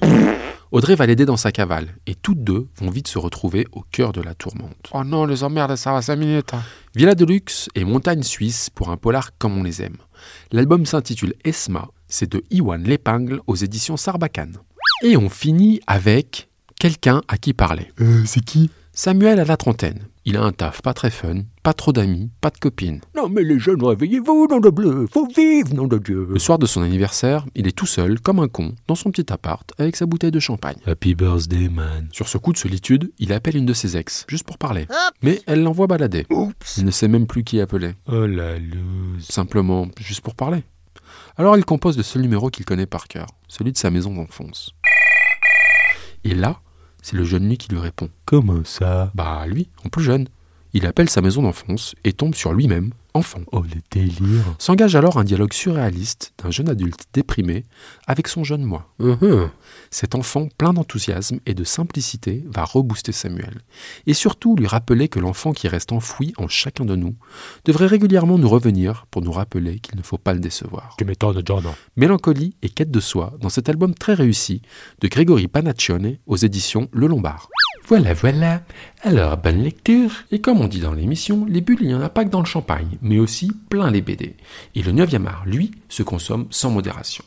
Audrey 0.72 0.94
va 0.94 1.06
l'aider 1.06 1.24
dans 1.24 1.36
sa 1.36 1.50
cavale, 1.50 1.88
et 2.06 2.14
toutes 2.14 2.44
deux 2.44 2.68
vont 2.76 2.90
vite 2.90 3.08
se 3.08 3.18
retrouver 3.18 3.66
au 3.72 3.82
cœur 3.90 4.12
de 4.12 4.20
la 4.20 4.34
tourmente. 4.34 4.88
Oh 4.92 5.02
non, 5.02 5.26
les 5.26 5.42
emmerdes, 5.42 5.74
ça 5.74 5.92
va 5.92 6.00
5 6.02 6.16
minutes. 6.16 6.52
Villa 6.94 7.14
de 7.16 7.24
luxe 7.24 7.68
et 7.74 7.84
montagne 7.84 8.22
suisse 8.22 8.70
pour 8.70 8.90
un 8.90 8.96
polar 8.96 9.36
comme 9.38 9.58
on 9.58 9.64
les 9.64 9.82
aime. 9.82 9.96
L'album 10.52 10.86
s'intitule 10.86 11.34
Esma, 11.44 11.88
c'est 12.06 12.30
de 12.30 12.44
Iwan 12.50 12.84
L'Épingle 12.84 13.40
aux 13.48 13.56
éditions 13.56 13.96
Sarbacane. 13.96 14.58
Et 15.02 15.16
on 15.16 15.28
finit 15.28 15.80
avec 15.88 16.48
quelqu'un 16.78 17.22
à 17.26 17.36
qui 17.36 17.52
parler. 17.52 17.90
Euh, 18.00 18.22
c'est 18.26 18.44
qui? 18.44 18.70
Samuel 18.92 19.40
a 19.40 19.44
la 19.44 19.56
trentaine. 19.56 20.06
Il 20.30 20.36
a 20.36 20.44
un 20.44 20.52
taf 20.52 20.80
pas 20.80 20.94
très 20.94 21.10
fun, 21.10 21.42
pas 21.64 21.72
trop 21.72 21.92
d'amis, 21.92 22.30
pas 22.40 22.50
de 22.50 22.56
copines. 22.56 23.00
Non 23.16 23.28
mais 23.28 23.42
les 23.42 23.58
jeunes, 23.58 23.82
réveillez-vous, 23.82 24.46
nom 24.48 24.60
de 24.60 24.70
bleu. 24.70 25.08
Faut 25.12 25.26
vivre, 25.26 25.74
nom 25.74 25.88
de 25.88 25.98
Dieu. 25.98 26.28
Le 26.30 26.38
soir 26.38 26.56
de 26.56 26.66
son 26.66 26.82
anniversaire, 26.82 27.46
il 27.56 27.66
est 27.66 27.76
tout 27.76 27.84
seul, 27.84 28.20
comme 28.20 28.38
un 28.38 28.46
con, 28.46 28.76
dans 28.86 28.94
son 28.94 29.10
petit 29.10 29.32
appart, 29.32 29.68
avec 29.76 29.96
sa 29.96 30.06
bouteille 30.06 30.30
de 30.30 30.38
champagne. 30.38 30.76
Happy 30.86 31.16
birthday, 31.16 31.68
man. 31.68 32.08
Sur 32.12 32.28
ce 32.28 32.38
coup 32.38 32.52
de 32.52 32.58
solitude, 32.58 33.10
il 33.18 33.32
appelle 33.32 33.56
une 33.56 33.66
de 33.66 33.72
ses 33.72 33.96
ex, 33.96 34.24
juste 34.28 34.44
pour 34.44 34.56
parler. 34.56 34.86
Mais 35.20 35.42
elle 35.48 35.64
l'envoie 35.64 35.88
balader. 35.88 36.28
Il 36.78 36.84
ne 36.84 36.92
sait 36.92 37.08
même 37.08 37.26
plus 37.26 37.42
qui 37.42 37.60
appeler. 37.60 37.94
Oh 38.06 38.24
la 38.24 38.56
loose. 38.56 39.24
Simplement, 39.28 39.88
juste 39.98 40.20
pour 40.20 40.36
parler. 40.36 40.62
Alors 41.38 41.56
il 41.56 41.64
compose 41.64 41.96
le 41.96 42.04
seul 42.04 42.22
numéro 42.22 42.50
qu'il 42.50 42.64
connaît 42.64 42.86
par 42.86 43.08
cœur, 43.08 43.26
celui 43.48 43.72
de 43.72 43.78
sa 43.78 43.90
maison 43.90 44.14
d'enfance. 44.14 44.76
Et 46.22 46.36
là, 46.36 46.60
c'est 47.02 47.16
le 47.16 47.24
jeune 47.24 47.48
lui 47.48 47.56
qui 47.56 47.70
lui 47.70 47.78
répond. 47.78 48.08
Comment 48.24 48.64
ça? 48.64 49.10
Bah 49.14 49.46
lui, 49.46 49.68
en 49.84 49.88
plus 49.88 50.02
jeune. 50.04 50.28
Il 50.72 50.86
appelle 50.86 51.10
sa 51.10 51.20
maison 51.20 51.42
d'enfance 51.42 51.94
et 52.04 52.12
tombe 52.12 52.34
sur 52.34 52.52
lui-même, 52.52 52.92
enfant. 53.14 53.40
Oh 53.50 53.62
le 53.62 53.80
délire. 53.90 54.54
S'engage 54.58 54.94
alors 54.94 55.18
un 55.18 55.24
dialogue 55.24 55.52
surréaliste 55.52 56.32
d'un 56.42 56.50
jeune 56.50 56.68
adulte 56.68 57.06
déprimé 57.12 57.64
avec 58.06 58.28
son 58.28 58.44
jeune 58.44 58.62
moi. 58.62 58.88
Uh-huh. 59.00 59.48
Cet 59.90 60.14
enfant 60.14 60.48
plein 60.56 60.72
d'enthousiasme 60.72 61.40
et 61.44 61.54
de 61.54 61.64
simplicité 61.64 62.44
va 62.46 62.64
rebooster 62.64 63.10
Samuel. 63.12 63.62
Et 64.06 64.14
surtout 64.14 64.54
lui 64.54 64.68
rappeler 64.68 65.08
que 65.08 65.18
l'enfant 65.18 65.52
qui 65.52 65.66
reste 65.66 65.90
enfoui 65.90 66.32
en 66.36 66.46
chacun 66.46 66.84
de 66.84 66.94
nous 66.94 67.16
devrait 67.64 67.86
régulièrement 67.86 68.38
nous 68.38 68.48
revenir 68.48 69.06
pour 69.10 69.22
nous 69.22 69.32
rappeler 69.32 69.80
qu'il 69.80 69.96
ne 69.96 70.02
faut 70.02 70.18
pas 70.18 70.34
le 70.34 70.40
décevoir. 70.40 70.94
Tu 70.98 71.04
m'étonnes, 71.04 71.42
John. 71.44 71.64
Mélancolie 71.96 72.54
et 72.62 72.68
quête 72.68 72.90
de 72.90 73.00
soi 73.00 73.34
dans 73.40 73.48
cet 73.48 73.68
album 73.68 73.94
très 73.94 74.14
réussi 74.14 74.62
de 75.00 75.08
Grégory 75.08 75.48
Panaccione 75.48 76.18
aux 76.26 76.36
éditions 76.36 76.88
Le 76.92 77.08
Lombard. 77.08 77.48
Voilà, 77.86 78.14
voilà. 78.14 78.62
Alors, 79.02 79.36
bonne 79.36 79.62
lecture. 79.62 80.10
Et 80.30 80.40
comme 80.40 80.60
on 80.60 80.68
dit 80.68 80.80
dans 80.80 80.92
l'émission, 80.92 81.44
les 81.48 81.60
bulles, 81.60 81.78
il 81.80 81.88
n'y 81.88 81.94
en 81.94 82.00
a 82.02 82.08
pas 82.08 82.24
que 82.24 82.30
dans 82.30 82.40
le 82.40 82.46
champagne, 82.46 82.98
mais 83.02 83.18
aussi 83.18 83.50
plein 83.68 83.90
les 83.90 84.00
BD. 84.00 84.36
Et 84.74 84.82
le 84.82 84.92
9e 84.92 85.26
art, 85.26 85.42
lui, 85.46 85.72
se 85.88 86.02
consomme 86.02 86.46
sans 86.50 86.70
modération. 86.70 87.24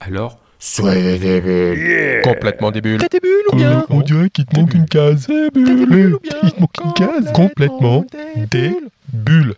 Alors, 0.00 0.38
soyez 0.58 1.18
des 1.18 1.40
bulles. 1.40 2.20
Complètement 2.24 2.70
des 2.70 2.80
bulles. 2.80 2.98
T'as 3.00 3.08
des 3.08 3.20
bulles 3.20 3.44
ou 3.52 3.56
bien 3.56 3.86
On 3.88 4.00
dirait 4.00 4.30
qu'il 4.30 4.44
te 4.44 4.58
manque 4.58 4.74
une 4.74 4.86
case. 4.86 5.28
Des 5.28 5.50
bulles 5.50 6.14
ou 6.14 6.20
bien 6.20 6.36
Il 6.42 6.52
te 6.52 6.60
manque 6.60 6.76
une 6.84 6.92
case. 6.92 7.32
Complètement 7.32 8.04
des 8.50 8.76
bulles. 9.12 9.54